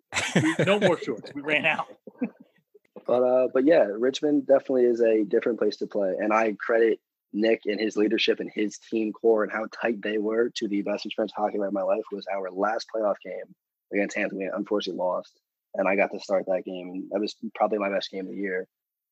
[0.67, 1.31] no more shorts.
[1.35, 1.87] We ran out.
[3.07, 7.01] But uh, but yeah, Richmond definitely is a different place to play, and I credit
[7.33, 10.83] Nick and his leadership and his team core and how tight they were to the
[10.83, 13.55] best experience hockey of my life was our last playoff game
[13.93, 14.39] against Hampton.
[14.39, 15.39] We unfortunately lost,
[15.75, 18.33] and I got to start that game, and that was probably my best game of
[18.33, 18.67] the year.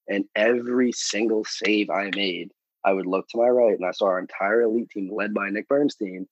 [0.09, 2.51] And every single save I made,
[2.85, 5.51] I would look to my right, and I saw our entire elite team led by
[5.51, 6.27] Nick Bernstein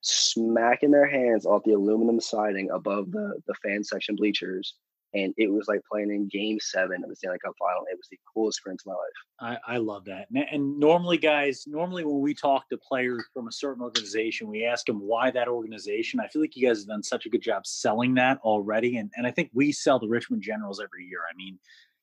[0.00, 4.74] smacking their hands off the aluminum siding above the the fan section bleachers
[5.16, 7.84] and it was like playing in Game Seven of the Stanley Cup Final.
[7.90, 9.58] It was the coolest experience of my life.
[9.66, 10.26] I, I love that.
[10.34, 14.66] And, and, normally, guys, normally when we talk to players from a certain organization, we
[14.66, 16.20] ask them why that organization.
[16.20, 19.10] I feel like you guys have done such a good job selling that already, and
[19.16, 21.20] and I think we sell the Richmond Generals every year.
[21.28, 21.58] I mean.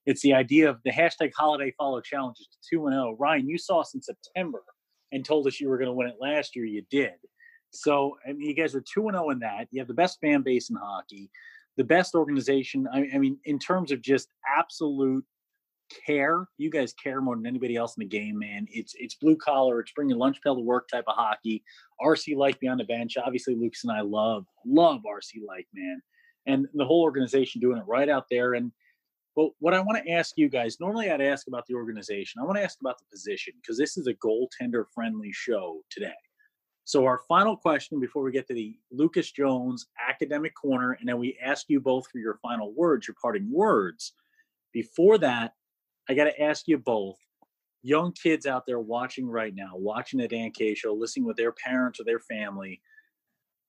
[0.05, 3.11] It's the idea of the hashtag holiday follow challenges is two and zero.
[3.11, 3.16] Oh.
[3.18, 4.61] Ryan, you saw us in September
[5.14, 6.66] and told us you were going to win it last year.
[6.66, 7.14] You did.
[7.72, 9.70] So I mean, you guys are two and zero oh in that.
[9.72, 11.30] You have the best fan base in hockey
[11.78, 12.88] the best organization.
[12.91, 15.26] I, I mean, in terms of just absolute
[16.05, 16.47] care.
[16.57, 18.67] You guys care more than anybody else in the game, man.
[18.69, 19.80] It's it's blue collar.
[19.80, 21.63] It's bringing lunch pail to work type of hockey.
[22.01, 23.17] RC Lake beyond the bench.
[23.17, 26.01] Obviously, Lucas and I love love RC Lake man,
[26.45, 28.53] and the whole organization doing it right out there.
[28.53, 28.71] And
[29.36, 32.41] but what I want to ask you guys, normally I'd ask about the organization.
[32.41, 36.13] I want to ask about the position because this is a goaltender friendly show today.
[36.86, 41.17] So our final question before we get to the Lucas Jones academic corner, and then
[41.17, 44.13] we ask you both for your final words, your parting words.
[44.73, 45.53] Before that,
[46.09, 47.15] I got to ask you both
[47.84, 51.53] young kids out there watching right now, watching the Dan K show, listening with their
[51.53, 52.81] parents or their family,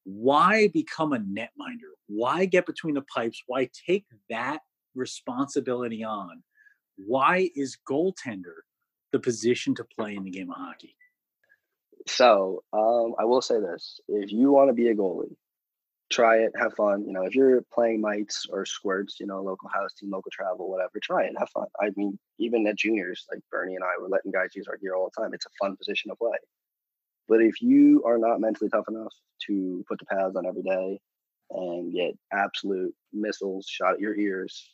[0.05, 1.95] why become a netminder?
[2.09, 3.43] Why get between the pipes?
[3.47, 4.61] Why take that
[4.95, 6.43] responsibility on?
[6.97, 8.63] Why is goaltender
[9.13, 10.97] the position to play in the game of hockey?
[12.07, 15.37] So um, I will say this: if you want to be a goalie,
[16.11, 17.05] try it, have fun.
[17.07, 20.71] You know, if you're playing mites or squirts, you know, local house team, local travel,
[20.71, 21.67] whatever, try it, have fun.
[21.81, 24.95] I mean, even at juniors, like Bernie and I were letting guys use our gear
[24.95, 25.33] all the time.
[25.35, 26.39] It's a fun position to play.
[27.29, 29.15] But if you are not mentally tough enough
[29.47, 31.01] to put the pads on every day
[31.51, 34.71] and get absolute missiles shot at your ears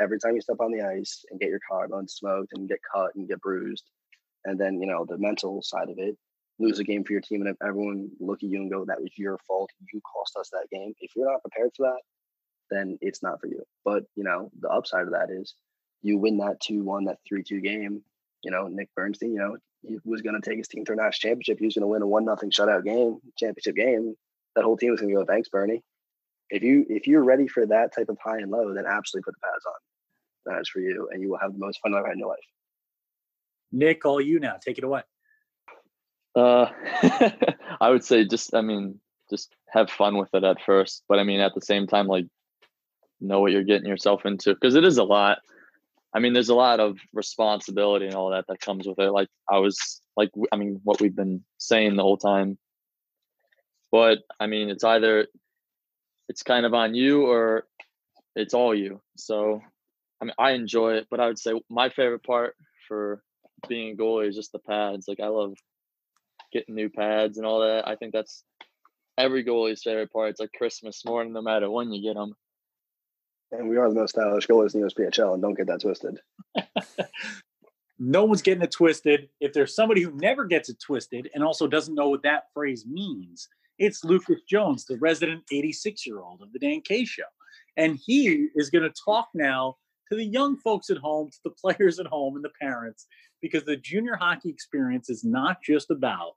[0.00, 3.10] every time you step on the ice and get your collarbone smoked and get cut
[3.14, 3.84] and get bruised,
[4.44, 6.16] and then you know the mental side of it,
[6.60, 9.00] lose a game for your team and if everyone look at you and go, that
[9.00, 9.70] was your fault.
[9.92, 10.92] You cost us that game.
[11.00, 12.00] If you're not prepared for that,
[12.70, 13.62] then it's not for you.
[13.84, 15.54] But, you know, the upside of that is
[16.02, 18.02] you win that 2 1, that 3 2 game.
[18.42, 20.96] You know, Nick Bernstein, you know, he was going to take his team to a
[20.96, 21.58] national championship.
[21.58, 24.14] He was going to win a 1 nothing shutout game, championship game.
[24.54, 25.82] That whole team was going to go, thanks, Bernie.
[26.50, 29.34] If you if you're ready for that type of high and low, then absolutely put
[29.34, 30.52] the pads on.
[30.52, 32.28] That is for you, and you will have the most fun I've had in your
[32.28, 32.38] life.
[33.70, 34.56] Nick, all you now.
[34.60, 35.02] Take it away.
[36.34, 36.66] Uh,
[37.80, 39.00] I would say just, I mean,
[39.30, 42.26] just have fun with it at first, but I mean, at the same time, like,
[43.20, 45.38] know what you're getting yourself into because it is a lot.
[46.12, 49.12] I mean, there's a lot of responsibility and all that that comes with it.
[49.12, 52.58] Like I was, like, I mean, what we've been saying the whole time.
[53.92, 55.26] But I mean, it's either
[56.28, 57.66] it's kind of on you or
[58.36, 59.00] it's all you.
[59.16, 59.60] So,
[60.20, 62.54] I mean, I enjoy it, but I would say my favorite part
[62.88, 63.22] for
[63.68, 65.06] being a goalie is just the pads.
[65.08, 65.54] Like I love
[66.52, 67.86] getting new pads and all that.
[67.86, 68.44] I think that's
[69.18, 70.30] every goalie's favorite part.
[70.30, 72.34] It's like Christmas morning, no matter when you get them.
[73.52, 76.20] And we are the most stylish goalies in the USPHL, and don't get that twisted.
[77.98, 79.28] no one's getting it twisted.
[79.40, 82.86] If there's somebody who never gets it twisted and also doesn't know what that phrase
[82.86, 83.48] means,
[83.78, 87.22] it's Lucas Jones, the resident 86 year old of the Dan K Show.
[87.76, 89.76] And he is going to talk now
[90.10, 93.06] to the young folks at home, to the players at home, and the parents,
[93.40, 96.32] because the junior hockey experience is not just about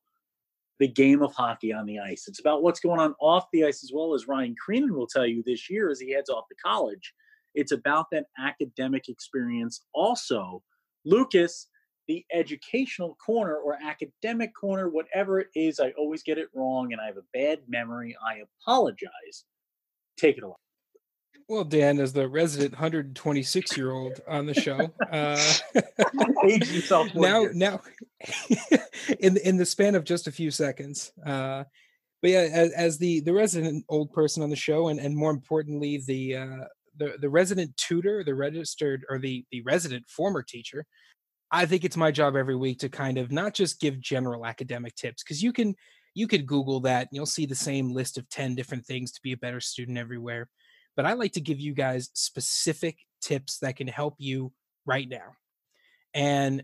[0.80, 2.26] the game of hockey on the ice.
[2.28, 5.26] It's about what's going on off the ice as well as Ryan Creenan will tell
[5.26, 7.13] you this year as he heads off to college.
[7.53, 9.82] It's about that academic experience.
[9.93, 10.63] Also,
[11.05, 11.67] Lucas,
[12.07, 17.01] the educational corner or academic corner, whatever it is, I always get it wrong and
[17.01, 18.15] I have a bad memory.
[18.26, 19.45] I apologize.
[20.17, 20.55] Take it away.
[21.49, 25.41] Well, Dan, as the resident 126 year old on the show, uh,
[26.45, 27.81] age yourself now, now,
[29.19, 31.11] in in the span of just a few seconds.
[31.25, 31.65] Uh,
[32.21, 35.31] but yeah, as, as, the the resident old person on the show, and and more
[35.31, 36.63] importantly, the uh,
[36.97, 40.85] the the resident tutor, the registered or the the resident former teacher,
[41.51, 44.95] I think it's my job every week to kind of not just give general academic
[44.95, 45.75] tips because you can
[46.13, 49.21] you could Google that and you'll see the same list of ten different things to
[49.21, 50.47] be a better student everywhere
[50.95, 54.51] but I like to give you guys specific tips that can help you
[54.85, 55.35] right now.
[56.13, 56.63] And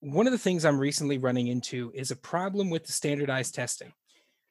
[0.00, 3.92] one of the things I'm recently running into is a problem with the standardized testing.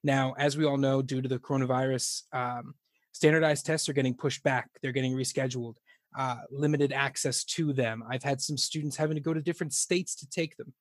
[0.04, 2.74] Now, as we all know, due to the coronavirus, um,
[3.14, 5.76] standardized tests are getting pushed back, they're getting rescheduled,
[6.18, 8.04] uh, limited access to them.
[8.10, 10.74] I've had some students having to go to different states to take them.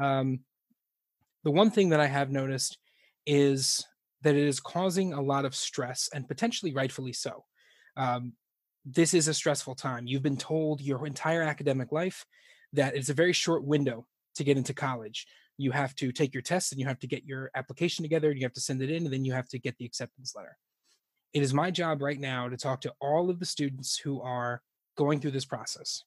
[0.00, 0.40] Um,
[1.44, 2.78] the one thing that I have noticed
[3.26, 3.84] is
[4.22, 7.44] that it is causing a lot of stress and potentially rightfully so
[7.96, 8.32] um,
[8.84, 10.06] this is a stressful time.
[10.06, 12.24] You've been told your entire academic life
[12.72, 15.26] that it's a very short window to get into college.
[15.58, 18.38] You have to take your tests and you have to get your application together and
[18.38, 20.56] you have to send it in and then you have to get the acceptance letter.
[21.32, 24.62] It is my job right now to talk to all of the students who are
[24.96, 26.04] going through this process.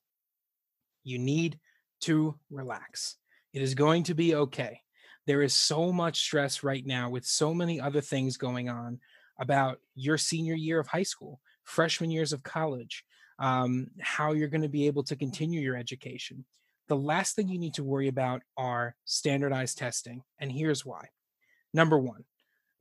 [1.03, 1.59] You need
[2.01, 3.15] to relax.
[3.53, 4.81] It is going to be okay.
[5.27, 8.99] There is so much stress right now with so many other things going on
[9.39, 13.03] about your senior year of high school, freshman years of college,
[13.39, 16.45] um, how you're going to be able to continue your education.
[16.87, 20.23] The last thing you need to worry about are standardized testing.
[20.39, 21.09] And here's why.
[21.73, 22.23] Number one,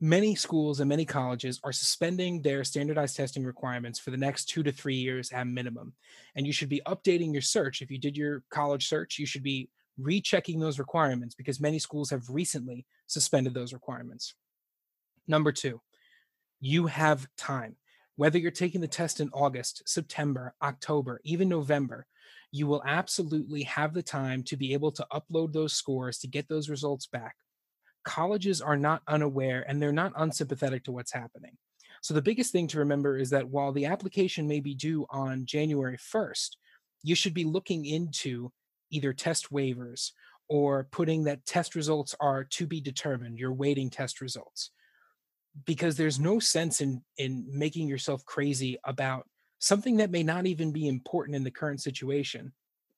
[0.01, 4.63] many schools and many colleges are suspending their standardized testing requirements for the next two
[4.63, 5.95] to three years at minimum.
[6.37, 7.81] And you should be updating your search.
[7.81, 12.11] If you did your college search, you should be rechecking those requirements because many schools
[12.11, 14.35] have recently suspended those requirements.
[15.27, 15.81] Number two,
[16.61, 17.77] you have time.
[18.17, 22.07] Whether you're taking the test in August, September, October, even November,
[22.53, 26.49] you will absolutely have the time to be able to upload those scores to get
[26.49, 27.35] those results back.
[28.05, 31.57] Colleges are not unaware and they're not unsympathetic to what's happening.
[32.03, 35.47] So, the biggest thing to remember is that while the application may be due on
[35.47, 36.51] January 1st,
[37.03, 38.53] you should be looking into
[38.91, 40.13] either test waivers
[40.49, 44.71] or putting that test results are to be determined, you're waiting test results
[45.67, 49.27] because there's no sense in in making yourself crazy about
[49.59, 52.53] something that may not even be important in the current situation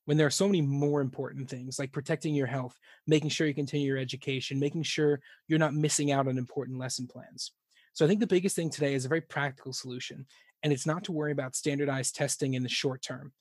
[0.05, 3.53] when there are so many more important things like protecting your health making sure you
[3.53, 7.51] continue your education making sure you're not missing out on important lesson plans.
[7.93, 10.25] So i think the biggest thing today is a very practical solution
[10.63, 13.31] and it's not to worry about standardized testing in the short term.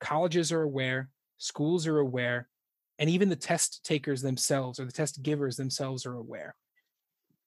[0.00, 2.48] Colleges are aware schools are aware
[2.98, 6.54] and even the test takers themselves or the test givers themselves are aware.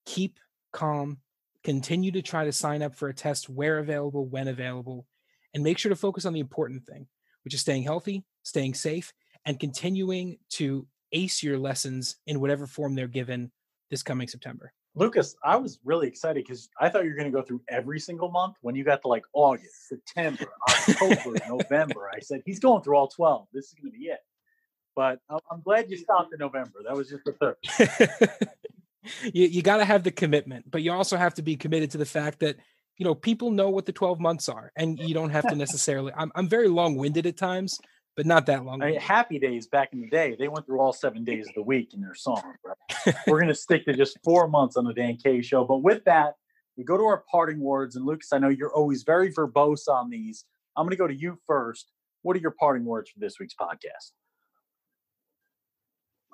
[0.05, 0.39] Keep
[0.72, 1.20] calm,
[1.63, 5.05] continue to try to sign up for a test where available, when available,
[5.53, 7.07] and make sure to focus on the important thing,
[7.43, 9.13] which is staying healthy, staying safe,
[9.45, 13.51] and continuing to ace your lessons in whatever form they're given
[13.89, 14.74] this coming September.
[14.95, 17.99] Lucas, I was really excited because I thought you were going to go through every
[17.99, 18.55] single month.
[18.61, 23.07] When you got to like August, September, October, November, I said he's going through all
[23.07, 23.47] twelve.
[23.53, 24.20] This is going to be it.
[24.95, 26.80] But uh, I'm glad you stopped in November.
[26.84, 27.57] That was just the third.
[29.23, 31.97] you, you got to have the commitment, but you also have to be committed to
[31.97, 32.57] the fact that
[32.97, 36.11] you know people know what the 12 months are, and you don't have to necessarily.
[36.15, 37.79] I'm I'm very long winded at times,
[38.15, 38.81] but not that long.
[38.81, 41.55] I mean, happy days back in the day, they went through all seven days of
[41.55, 42.41] the week in their song.
[42.63, 43.15] Right?
[43.27, 45.63] We're gonna stick to just four months on the Dan K show.
[45.63, 46.35] But with that,
[46.75, 47.95] we go to our parting words.
[47.95, 50.45] And Lucas, I know you're always very verbose on these.
[50.75, 51.91] I'm gonna go to you first.
[52.23, 54.11] What are your parting words for this week's podcast?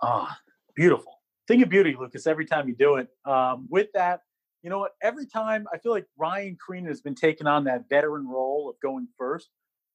[0.01, 0.37] Ah,
[0.75, 3.07] beautiful thing of beauty, Lucas, every time you do it.
[3.25, 4.21] Um, with that,
[4.61, 4.93] you know what?
[5.01, 8.79] Every time I feel like Ryan Creen has been taking on that veteran role of
[8.81, 9.49] going first.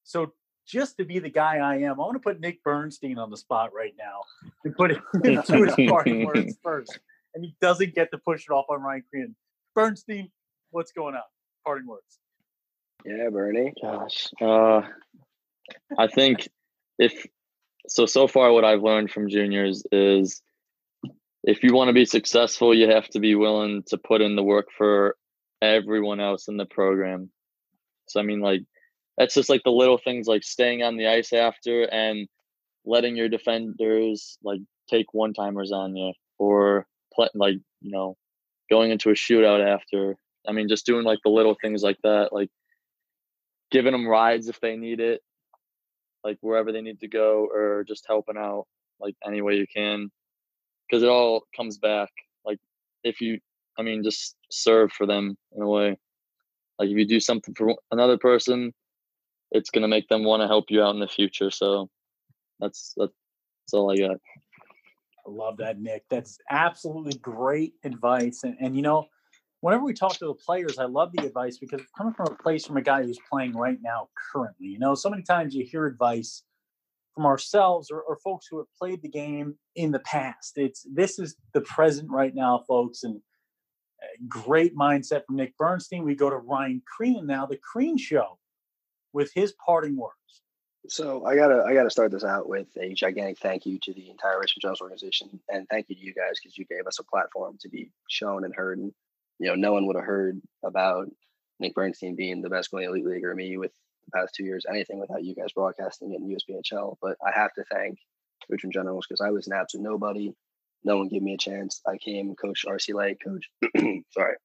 [0.05, 0.33] So
[0.67, 3.37] just to be the guy I am, I want to put Nick Bernstein on the
[3.37, 4.21] spot right now
[4.65, 6.99] and put it into his parting words first.
[7.35, 9.35] And he doesn't get to push it off on Ryan Creen.
[9.75, 10.31] Bernstein,
[10.71, 11.23] what's going on?
[11.65, 12.19] Parting words.
[13.05, 13.73] Yeah, Bernie.
[13.81, 14.29] Gosh.
[14.41, 14.83] Uh,
[15.99, 16.49] I think
[16.99, 17.27] if
[17.87, 20.43] so, so far, what I've learned from juniors is
[21.49, 24.43] if you want to be successful, you have to be willing to put in the
[24.43, 25.17] work for
[25.63, 27.31] everyone else in the program.
[28.07, 28.61] So I mean, like
[29.17, 32.29] that's just like the little things like staying on the ice after and
[32.85, 36.87] letting your defenders like take one timers on you or
[37.35, 38.19] like you know
[38.69, 40.17] going into a shootout after.
[40.47, 42.51] I mean, just doing like the little things like that, like
[43.71, 45.23] giving them rides if they need it,
[46.23, 48.67] like wherever they need to go, or just helping out
[49.01, 50.11] like any way you can
[50.89, 52.11] because it all comes back.
[52.45, 52.59] Like
[53.05, 53.39] if you,
[53.79, 55.99] I mean, just serve for them in a way.
[56.79, 58.73] Like if you do something for another person,
[59.51, 61.51] it's gonna make them want to help you out in the future.
[61.51, 61.89] So
[62.61, 63.13] that's that's,
[63.73, 64.17] all I got.
[65.27, 66.05] I love that, Nick.
[66.09, 68.45] That's absolutely great advice.
[68.45, 69.07] And, and you know,
[69.61, 72.65] whenever we talk to the players, I love the advice because coming from a place
[72.65, 74.69] from a guy who's playing right now currently.
[74.69, 76.45] You know, so many times you hear advice
[77.19, 80.53] from ourselves or, or, folks who have played the game in the past.
[80.55, 83.21] It's this is the present right now, folks, and
[84.01, 86.05] eh, great mindset from Nick Bernstein.
[86.05, 88.39] We go to Ryan Creen now, the Creen Show,
[89.13, 90.15] with his parting words.
[90.89, 94.11] So I gotta I gotta start this out with a gigantic thank you to the
[94.11, 97.05] entire Richmond Jones organization, and thank you to you guys because you gave us a
[97.05, 98.79] platform to be shown and heard.
[98.79, 98.93] And
[99.41, 101.09] you know, no one would have heard about
[101.59, 103.73] Nick Bernstein being the best goalie elite league or me with
[104.11, 106.97] the past two years anything without you guys broadcasting it in USPHL.
[107.01, 107.99] But I have to thank
[108.49, 110.33] Richmond Generals because I was an absolute nobody.
[110.85, 111.81] No one gave me a chance.
[111.87, 113.49] I came, Coach RC Lake, Coach,
[114.11, 114.37] sorry,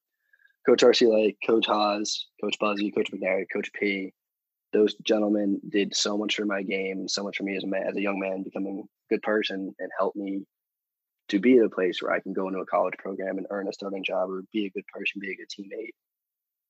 [0.65, 4.13] Coach RC Lake, Coach Haas, Coach Buzzy, Coach McNary, Coach P.
[4.71, 7.83] Those gentlemen did so much for my game so much for me as a man,
[7.87, 10.43] as a young man, becoming a good person and helped me
[11.29, 13.67] to be at a place where I can go into a college program and earn
[13.67, 15.93] a starting job or be a good person, be a good teammate.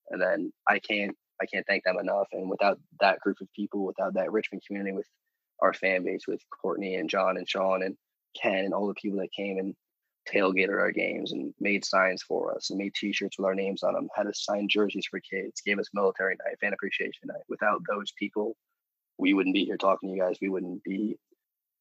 [0.10, 2.28] And then I can't I can't thank them enough.
[2.32, 5.08] And without that group of people, without that Richmond community, with
[5.62, 7.96] our fan base, with Courtney and John and Sean and
[8.40, 9.76] Ken and all the people that came and
[10.32, 13.94] tailgated our games and made signs for us and made T-shirts with our names on
[13.94, 17.44] them, had us sign jerseys for kids, gave us military night, fan appreciation night.
[17.50, 18.56] Without those people,
[19.18, 20.38] we wouldn't be here talking to you guys.
[20.42, 21.18] We wouldn't be,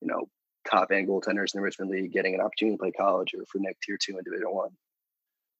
[0.00, 0.28] you know,
[0.68, 3.58] top end goaltenders in the Richmond League, getting an opportunity to play college or for
[3.58, 4.70] next tier two in Division One.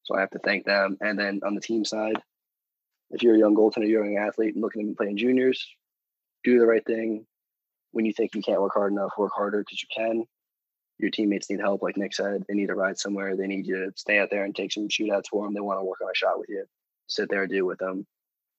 [0.05, 0.97] So I have to thank them.
[1.01, 2.21] And then on the team side,
[3.13, 5.67] if you're a young goaltender, you're a young athlete, and looking to play in juniors,
[6.45, 7.27] do the right thing.
[7.93, 10.25] When you think you can't work hard enough, work harder because you can.
[10.99, 12.45] Your teammates need help, like Nick said.
[12.49, 13.37] They need to ride somewhere.
[13.37, 15.53] They need you to stay out there and take some shootouts for them.
[15.53, 16.65] They want to work on a shot with you.
[17.09, 18.07] Sit there, do it with them.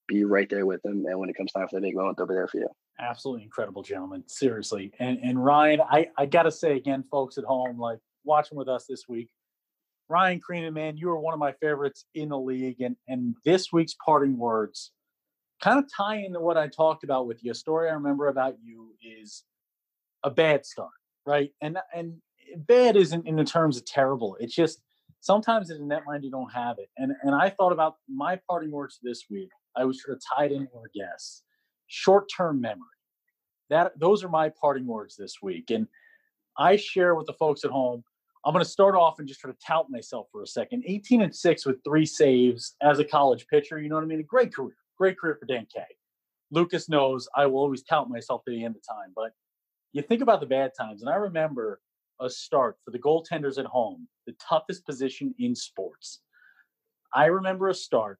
[0.07, 1.05] Be right there with them.
[1.07, 2.69] And when it comes time for the big moment, they'll be there for you.
[2.99, 4.23] Absolutely incredible, gentlemen.
[4.27, 4.91] Seriously.
[4.99, 8.85] And and Ryan, I, I gotta say again, folks at home, like watching with us
[8.85, 9.29] this week,
[10.13, 12.81] Ryan Creenan, man, you are one of my favorites in the league.
[12.81, 14.91] And and this week's parting words
[15.59, 17.51] kind of tie into what I talked about with you.
[17.51, 19.43] A story I remember about you is
[20.23, 20.91] a bad start,
[21.25, 21.49] right?
[21.61, 22.21] And and
[22.55, 24.37] bad isn't in the terms of terrible.
[24.39, 24.83] It's just
[25.19, 26.89] sometimes in a netmind you don't have it.
[26.95, 29.49] And and I thought about my parting words this week.
[29.75, 31.41] I was sort of tied in with a guess.
[31.87, 32.99] Short-term memory.
[33.71, 35.71] That those are my parting words this week.
[35.71, 35.87] And
[36.55, 38.03] I share with the folks at home.
[38.45, 40.83] I'm going to start off and just try to tout myself for a second.
[40.85, 43.79] 18 and 6 with three saves as a college pitcher.
[43.79, 44.19] You know what I mean?
[44.19, 44.75] A great career.
[44.97, 45.81] Great career for Dan K.
[46.51, 49.11] Lucas knows I will always tout myself to the end of time.
[49.15, 49.31] But
[49.93, 51.01] you think about the bad times.
[51.01, 51.79] And I remember
[52.19, 56.21] a start for the goaltenders at home, the toughest position in sports.
[57.13, 58.19] I remember a start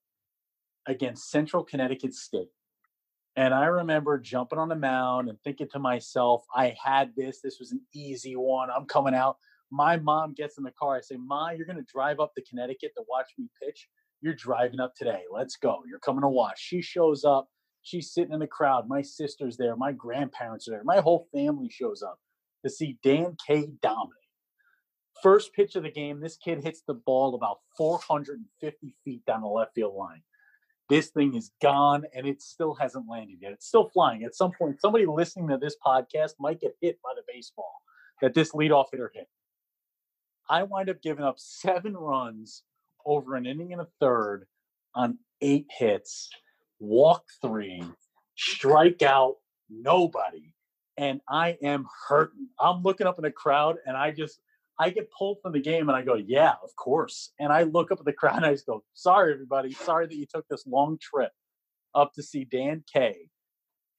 [0.88, 2.50] against Central Connecticut State.
[3.36, 7.40] And I remember jumping on the mound and thinking to myself, I had this.
[7.42, 8.70] This was an easy one.
[8.70, 9.38] I'm coming out.
[9.74, 10.98] My mom gets in the car.
[10.98, 13.90] I say, Ma, you're going to drive up to Connecticut to watch me pitch.
[14.22, 15.22] You're driving up today.
[15.34, 15.82] Let's go.
[15.90, 16.60] You're coming to watch.
[16.62, 17.48] She shows up.
[17.82, 18.88] She's sitting in the crowd.
[18.88, 19.76] My sister's there.
[19.76, 20.84] My grandparents are there.
[20.84, 22.20] My whole family shows up
[22.64, 23.68] to see Dan K.
[23.82, 24.14] dominate.
[25.24, 29.48] First pitch of the game, this kid hits the ball about 450 feet down the
[29.48, 30.22] left field line.
[30.88, 33.54] This thing is gone and it still hasn't landed yet.
[33.54, 34.24] It's still flying.
[34.24, 37.82] At some point, somebody listening to this podcast might get hit by the baseball
[38.22, 39.28] that this leadoff hitter hit.
[40.50, 42.64] I wind up giving up seven runs
[43.06, 44.46] over an inning and a third
[44.96, 46.30] on eight hits,
[46.80, 47.84] walk three,
[48.36, 49.36] strike out
[49.70, 50.54] nobody
[50.98, 52.48] and I am hurting.
[52.60, 54.40] I'm looking up in the crowd and I just
[54.80, 57.32] I get pulled from the game and I go, yeah, of course.
[57.40, 60.16] And I look up at the crowd and I just go, sorry everybody, sorry that
[60.16, 61.32] you took this long trip
[61.94, 63.30] up to see Dan K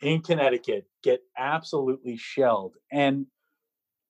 [0.01, 2.75] in Connecticut get absolutely shelled.
[2.91, 3.27] And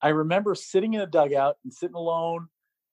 [0.05, 2.49] I remember sitting in a dugout and sitting alone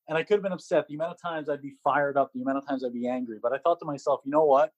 [0.07, 2.41] and I could have been upset the amount of times I'd be fired up, the
[2.41, 3.37] amount of times I'd be angry.
[3.43, 4.71] But I thought to myself, you know what?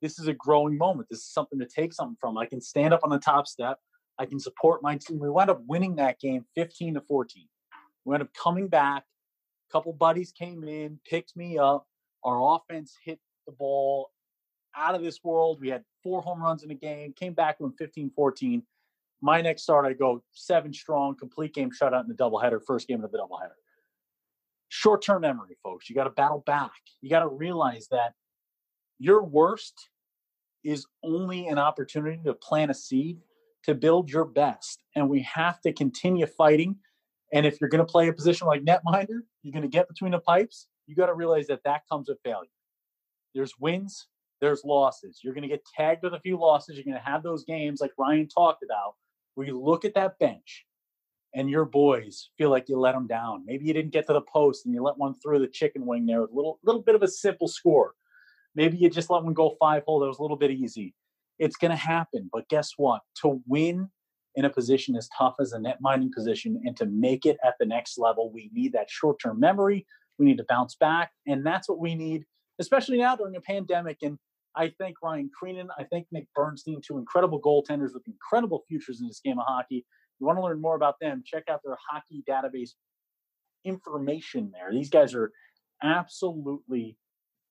[0.00, 1.08] This is a growing moment.
[1.10, 2.38] This is something to take something from.
[2.38, 3.80] I can stand up on the top step.
[4.16, 5.18] I can support my team.
[5.18, 7.48] We wound up winning that game 15 to 14.
[8.04, 9.02] We wound up coming back.
[9.68, 11.88] A couple buddies came in, picked me up.
[12.22, 14.12] Our offense hit the ball
[14.76, 15.58] out of this world.
[15.60, 18.62] We had four home runs in a game, came back to 15 14.
[19.22, 23.04] My next start, I go seven strong, complete game shutout in the doubleheader, first game
[23.04, 23.54] of the doubleheader.
[24.68, 25.88] Short term memory, folks.
[25.88, 26.72] You got to battle back.
[27.00, 28.14] You got to realize that
[28.98, 29.88] your worst
[30.64, 33.18] is only an opportunity to plant a seed
[33.64, 34.82] to build your best.
[34.96, 36.76] And we have to continue fighting.
[37.32, 40.12] And if you're going to play a position like netminder, you're going to get between
[40.12, 40.66] the pipes.
[40.86, 42.48] You got to realize that that comes with failure.
[43.34, 44.08] There's wins,
[44.40, 45.20] there's losses.
[45.22, 46.76] You're going to get tagged with a few losses.
[46.76, 48.94] You're going to have those games like Ryan talked about,
[49.34, 50.66] where you look at that bench
[51.34, 53.44] and your boys feel like you let them down.
[53.46, 56.06] Maybe you didn't get to the post and you let one through the chicken wing
[56.06, 57.94] there with a little little bit of a simple score.
[58.54, 60.94] Maybe you just let one go five hole that was a little bit easy.
[61.38, 62.28] It's going to happen.
[62.32, 63.00] But guess what?
[63.22, 63.88] To win
[64.34, 67.54] in a position as tough as a net minding position and to make it at
[67.58, 69.86] the next level, we need that short term memory.
[70.18, 71.10] We need to bounce back.
[71.26, 72.24] And that's what we need,
[72.58, 73.98] especially now during a pandemic.
[74.02, 74.18] And
[74.56, 75.68] I thank Ryan Creenan.
[75.78, 79.84] I thank Nick Bernstein, two incredible goaltenders with incredible futures in this game of hockey.
[80.20, 82.70] You want to learn more about them, check out their hockey database
[83.64, 84.72] information there.
[84.72, 85.32] These guys are
[85.82, 86.96] absolutely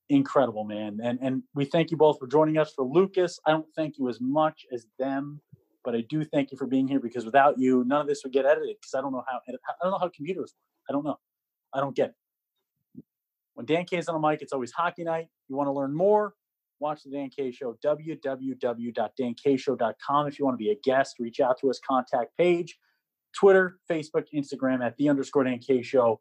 [0.10, 1.00] incredible, man.
[1.04, 2.74] And and we thank you both for joining us.
[2.74, 5.42] For Lucas, I don't thank you as much as them,
[5.84, 8.34] but I do thank you for being here because without you, none of this would
[8.34, 8.76] get edited.
[8.82, 9.52] Because I don't know how I
[9.84, 10.72] don't know how computers work.
[10.90, 11.20] I don't know.
[11.74, 13.04] I don't get it.
[13.54, 15.28] When Dan K's on the mic, it's always hockey night.
[15.48, 16.34] You want to learn more?
[16.82, 17.78] Watch the Dan K Show.
[17.86, 20.28] www.dankshow.com.
[20.28, 21.80] If you want to be a guest, reach out to us.
[21.88, 22.78] Contact page,
[23.34, 26.20] Twitter, Facebook, Instagram at the underscore Dan K Show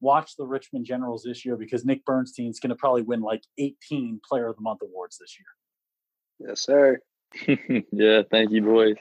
[0.00, 4.20] watch the Richmond Generals this year because Nick Bernstein's going to probably win like 18
[4.28, 6.48] Player of the Month awards this year.
[6.48, 7.00] Yes, sir.
[7.92, 8.96] yeah, thank you, boys.